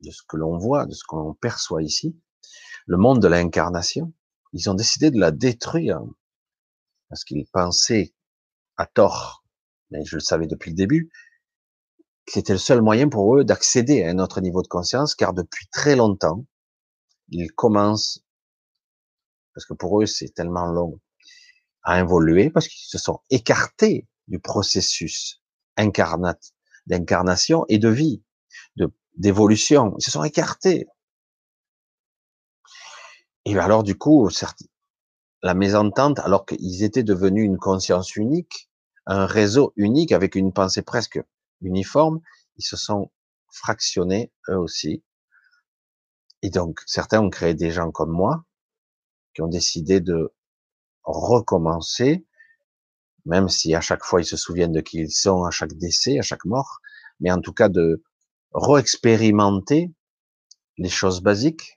de 0.00 0.10
ce 0.10 0.22
que 0.26 0.38
l'on 0.38 0.56
voit, 0.56 0.86
de 0.86 0.94
ce 0.94 1.04
qu'on 1.04 1.34
perçoit 1.34 1.82
ici, 1.82 2.18
le 2.86 2.96
monde 2.96 3.20
de 3.20 3.28
l'incarnation, 3.28 4.12
ils 4.52 4.70
ont 4.70 4.74
décidé 4.74 5.10
de 5.10 5.18
la 5.18 5.30
détruire 5.30 6.00
parce 7.08 7.24
qu'ils 7.24 7.46
pensaient 7.46 8.14
à 8.76 8.86
tort, 8.86 9.44
mais 9.90 10.04
je 10.04 10.16
le 10.16 10.20
savais 10.20 10.46
depuis 10.46 10.70
le 10.70 10.76
début, 10.76 11.10
que 12.26 12.32
c'était 12.32 12.52
le 12.52 12.58
seul 12.58 12.82
moyen 12.82 13.08
pour 13.08 13.36
eux 13.36 13.44
d'accéder 13.44 14.02
à 14.02 14.10
un 14.10 14.18
autre 14.18 14.40
niveau 14.40 14.62
de 14.62 14.68
conscience, 14.68 15.14
car 15.14 15.32
depuis 15.32 15.66
très 15.68 15.96
longtemps, 15.96 16.44
ils 17.28 17.52
commencent, 17.52 18.24
parce 19.54 19.66
que 19.66 19.74
pour 19.74 20.02
eux 20.02 20.06
c'est 20.06 20.34
tellement 20.34 20.66
long, 20.66 21.00
à 21.82 22.00
évoluer, 22.00 22.50
parce 22.50 22.66
qu'ils 22.68 22.88
se 22.88 22.98
sont 22.98 23.20
écartés 23.30 24.08
du 24.26 24.40
processus 24.40 25.40
incarnat, 25.76 26.38
d'incarnation 26.86 27.64
et 27.68 27.78
de 27.78 27.88
vie, 27.88 28.22
d'évolution. 29.16 29.94
Ils 29.98 30.04
se 30.04 30.10
sont 30.10 30.24
écartés. 30.24 30.86
Et 33.48 33.56
alors 33.56 33.84
du 33.84 33.96
coup, 33.96 34.28
la 35.42 35.54
mésentente, 35.54 36.18
alors 36.18 36.46
qu'ils 36.46 36.82
étaient 36.82 37.04
devenus 37.04 37.46
une 37.46 37.58
conscience 37.58 38.16
unique, 38.16 38.68
un 39.06 39.24
réseau 39.24 39.72
unique 39.76 40.10
avec 40.10 40.34
une 40.34 40.52
pensée 40.52 40.82
presque 40.82 41.22
uniforme, 41.60 42.20
ils 42.56 42.64
se 42.64 42.76
sont 42.76 43.12
fractionnés 43.48 44.32
eux 44.50 44.58
aussi. 44.58 45.04
Et 46.42 46.50
donc 46.50 46.80
certains 46.86 47.20
ont 47.20 47.30
créé 47.30 47.54
des 47.54 47.70
gens 47.70 47.92
comme 47.92 48.10
moi 48.10 48.44
qui 49.32 49.42
ont 49.42 49.48
décidé 49.48 50.00
de 50.00 50.34
recommencer, 51.04 52.26
même 53.26 53.48
si 53.48 53.76
à 53.76 53.80
chaque 53.80 54.02
fois 54.02 54.20
ils 54.20 54.26
se 54.26 54.36
souviennent 54.36 54.72
de 54.72 54.80
qui 54.80 54.98
ils 54.98 55.12
sont, 55.12 55.44
à 55.44 55.52
chaque 55.52 55.74
décès, 55.74 56.18
à 56.18 56.22
chaque 56.22 56.44
mort, 56.46 56.80
mais 57.20 57.30
en 57.30 57.40
tout 57.40 57.52
cas 57.52 57.68
de 57.68 58.02
re-expérimenter 58.50 59.92
les 60.78 60.88
choses 60.88 61.20
basiques 61.20 61.75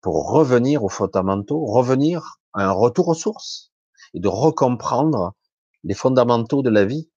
pour 0.00 0.30
revenir 0.30 0.84
aux 0.84 0.88
fondamentaux, 0.88 1.64
revenir 1.66 2.40
à 2.52 2.64
un 2.64 2.72
retour 2.72 3.08
aux 3.08 3.14
sources 3.14 3.72
et 4.14 4.20
de 4.20 4.28
recomprendre 4.28 5.34
les 5.84 5.94
fondamentaux 5.94 6.62
de 6.62 6.70
la 6.70 6.84
vie, 6.84 7.10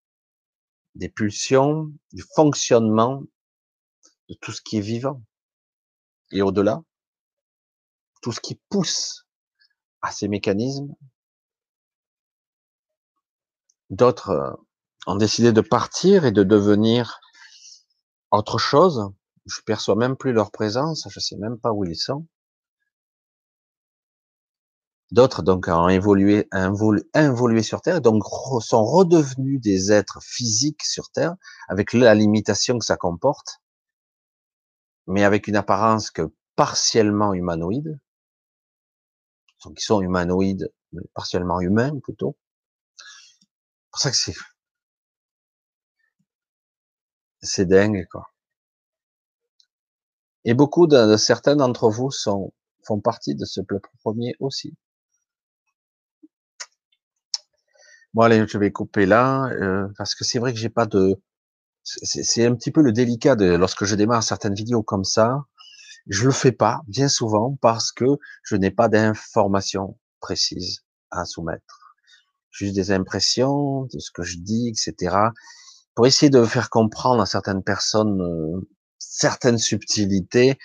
des 0.96 1.10
pulsions, 1.10 1.92
du 2.12 2.24
fonctionnement 2.36 3.24
de 4.30 4.36
tout 4.42 4.52
ce 4.52 4.62
qui 4.62 4.78
est 4.78 4.82
vivant. 4.82 5.22
Et 6.32 6.42
au-delà, 6.42 6.82
tout 8.22 8.32
ce 8.32 8.40
qui 8.40 8.60
pousse 8.70 9.28
à 10.02 10.12
ces 10.12 10.28
mécanismes. 10.28 10.94
D'autres 13.90 14.30
euh, 14.30 14.52
ont 15.08 15.16
décidé 15.16 15.52
de 15.52 15.62
partir 15.62 16.26
et 16.26 16.32
de 16.32 16.44
devenir 16.44 17.20
autre 18.32 18.58
chose. 18.58 19.12
Je 19.46 19.62
perçois 19.62 19.96
même 19.96 20.16
plus 20.16 20.34
leur 20.34 20.52
présence, 20.52 21.08
je 21.10 21.20
sais 21.20 21.38
même 21.38 21.60
pas 21.60 21.72
où 21.72 21.84
ils 21.86 21.96
sont. 21.96 22.26
D'autres 25.14 25.43
donc 25.43 25.68
ont 25.68 25.89
évolué, 25.89 26.49
sur 27.61 27.82
Terre, 27.82 28.01
donc 28.01 28.24
sont 28.61 28.84
redevenus 28.84 29.61
des 29.61 29.91
êtres 29.91 30.18
physiques 30.24 30.82
sur 30.82 31.11
Terre, 31.11 31.36
avec 31.68 31.93
la 31.93 32.16
limitation 32.16 32.80
que 32.80 32.86
ça 32.86 32.97
comporte, 32.97 33.61
mais 35.05 35.24
avec 35.24 35.47
une 35.47 35.55
apparence 35.55 36.09
que 36.09 36.34
partiellement 36.55 37.36
humanoïde. 37.36 37.99
Donc 39.64 39.80
ils 39.80 39.84
sont 39.84 40.01
humanoïdes, 40.01 40.74
mais 40.93 41.03
partiellement 41.14 41.61
humains 41.61 41.99
plutôt. 41.99 42.36
C'est 42.97 43.91
pour 43.91 43.99
ça 43.99 44.09
que 44.09 44.18
c'est 47.41 47.66
dingue 47.66 48.07
quoi. 48.09 48.34
Et 50.43 50.55
beaucoup 50.55 50.88
de, 50.88 51.18
certains 51.18 51.55
d'entre 51.55 51.91
vous 51.91 52.09
font 52.09 52.99
partie 52.99 53.36
de 53.36 53.45
ce 53.45 53.61
peuple 53.61 53.91
premier 54.01 54.36
aussi. 54.39 54.76
Bon 58.14 58.22
allez, 58.22 58.45
je 58.47 58.57
vais 58.59 58.72
couper 58.72 59.07
là 59.07 59.45
euh, 59.53 59.88
parce 59.97 60.14
que 60.14 60.24
c'est 60.24 60.38
vrai 60.38 60.53
que 60.53 60.59
j'ai 60.59 60.70
pas 60.70 60.86
de. 60.86 61.20
C'est 61.84 62.45
un 62.45 62.55
petit 62.55 62.72
peu 62.72 62.82
le 62.82 62.91
délicat 62.91 63.36
de 63.36 63.45
lorsque 63.55 63.86
je 63.86 63.95
démarre 63.95 64.24
certaines 64.24 64.53
vidéos 64.53 64.84
comme 64.84 65.03
ça. 65.03 65.45
Je 66.07 66.26
le 66.26 66.32
fais 66.32 66.51
pas 66.51 66.82
bien 66.88 67.09
souvent 67.09 67.57
parce 67.61 67.91
que 67.91 68.05
je 68.43 68.55
n'ai 68.55 68.72
pas 68.72 68.88
d'informations 68.88 69.97
précises 70.20 70.84
à 71.11 71.26
soumettre. 71.26 71.97
Juste 72.51 72.76
des 72.76 72.91
impressions 72.91 73.86
de 73.91 73.99
ce 73.99 74.11
que 74.11 74.24
je 74.24 74.38
dis, 74.38 74.70
etc. 74.70 75.18
Pour 75.95 76.05
essayer 76.07 76.30
de 76.30 76.43
faire 76.45 76.70
comprendre 76.70 77.22
à 77.22 77.26
certaines 77.26 77.64
personnes 77.64 78.22
euh, 78.22 78.61
certaines 78.99 79.57
subtilités 79.57 80.57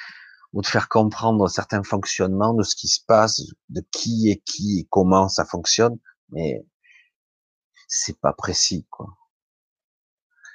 ou 0.53 0.61
de 0.61 0.66
faire 0.66 0.88
comprendre 0.88 1.49
certains 1.49 1.82
fonctionnements 1.82 2.55
de 2.55 2.62
ce 2.62 2.76
qui 2.76 2.88
se 2.88 3.01
passe, 3.07 3.40
de 3.70 3.82
qui 3.90 4.30
est 4.30 4.42
qui 4.44 4.80
et 4.80 4.86
comment 4.90 5.28
ça 5.28 5.46
fonctionne. 5.46 5.99
Mais 6.30 6.64
c'est 7.89 8.20
pas 8.20 8.32
précis, 8.32 8.86
quoi. 8.91 9.16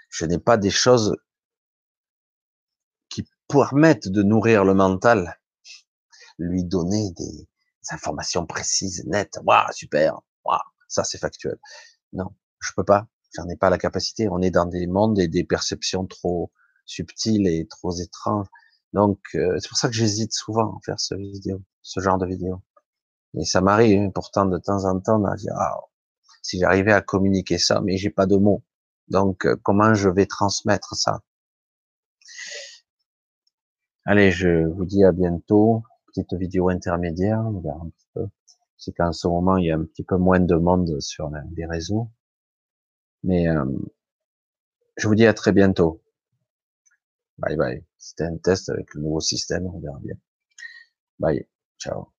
Je 0.09 0.25
n'ai 0.25 0.37
pas 0.37 0.57
des 0.57 0.69
choses 0.69 1.17
qui 3.09 3.27
permettent 3.47 4.07
de 4.07 4.21
nourrir 4.21 4.63
le 4.63 4.75
mental, 4.75 5.39
lui 6.37 6.63
donner 6.63 7.11
des 7.11 7.47
informations 7.89 8.45
précises, 8.45 9.03
nettes. 9.07 9.39
Waouh, 9.43 9.71
super. 9.73 10.21
Waouh, 10.45 10.59
ça 10.87 11.03
c'est 11.03 11.17
factuel. 11.17 11.57
Non, 12.13 12.35
je 12.59 12.71
peux 12.75 12.83
pas. 12.83 13.07
J'en 13.35 13.49
ai 13.49 13.57
pas 13.57 13.71
la 13.71 13.79
capacité. 13.79 14.29
On 14.29 14.41
est 14.41 14.51
dans 14.51 14.67
des 14.67 14.85
mondes 14.85 15.19
et 15.19 15.27
des 15.27 15.43
perceptions 15.43 16.05
trop 16.05 16.51
subtiles 16.85 17.47
et 17.47 17.67
trop 17.67 17.91
étranges. 17.97 18.47
Donc, 18.93 19.19
euh, 19.33 19.57
c'est 19.59 19.69
pour 19.69 19.77
ça 19.77 19.87
que 19.89 19.95
j'hésite 19.95 20.33
souvent 20.33 20.77
à 20.77 20.79
faire 20.85 20.99
ce 20.99 21.15
vidéo, 21.15 21.61
ce 21.81 21.99
genre 21.99 22.19
de 22.19 22.27
vidéo. 22.27 22.61
Et 23.35 23.45
ça 23.45 23.61
m'arrive 23.61 23.99
hein, 23.99 24.11
pourtant 24.13 24.45
de 24.45 24.59
temps 24.59 24.85
en 24.85 24.99
temps 24.99 25.23
à 25.25 25.35
si 26.43 26.59
j'arrivais 26.59 26.91
à 26.93 27.01
communiquer 27.01 27.57
ça, 27.57 27.81
mais 27.81 27.97
j'ai 27.97 28.11
pas 28.11 28.27
de 28.27 28.35
mots. 28.35 28.63
Donc, 29.07 29.45
euh, 29.45 29.55
comment 29.63 29.95
je 29.95 30.09
vais 30.09 30.27
transmettre 30.27 30.95
ça? 30.95 31.21
Allez, 34.05 34.31
je 34.31 34.67
vous 34.67 34.85
dis 34.85 35.03
à 35.03 35.11
bientôt. 35.11 35.83
Petite 36.07 36.33
vidéo 36.33 36.69
intermédiaire, 36.69 37.39
on 37.39 37.61
verra 37.61 37.79
un 37.81 37.89
petit 37.89 38.07
peu. 38.13 38.27
C'est 38.77 38.93
qu'en 38.93 39.13
ce 39.13 39.27
moment, 39.27 39.57
il 39.57 39.65
y 39.65 39.71
a 39.71 39.75
un 39.77 39.85
petit 39.85 40.03
peu 40.03 40.17
moins 40.17 40.39
de 40.39 40.55
monde 40.55 40.99
sur 40.99 41.31
les 41.55 41.65
réseaux. 41.65 42.09
Mais 43.23 43.47
euh, 43.47 43.65
je 44.97 45.07
vous 45.07 45.15
dis 45.15 45.25
à 45.25 45.33
très 45.33 45.53
bientôt. 45.53 46.01
Bye 47.37 47.55
bye. 47.55 47.83
C'était 47.97 48.25
un 48.25 48.37
test 48.37 48.69
avec 48.69 48.93
le 48.93 49.01
nouveau 49.01 49.21
système, 49.21 49.65
on 49.67 49.79
verra 49.79 49.99
bien. 49.99 50.15
Bye. 51.19 51.47
Ciao. 51.79 52.13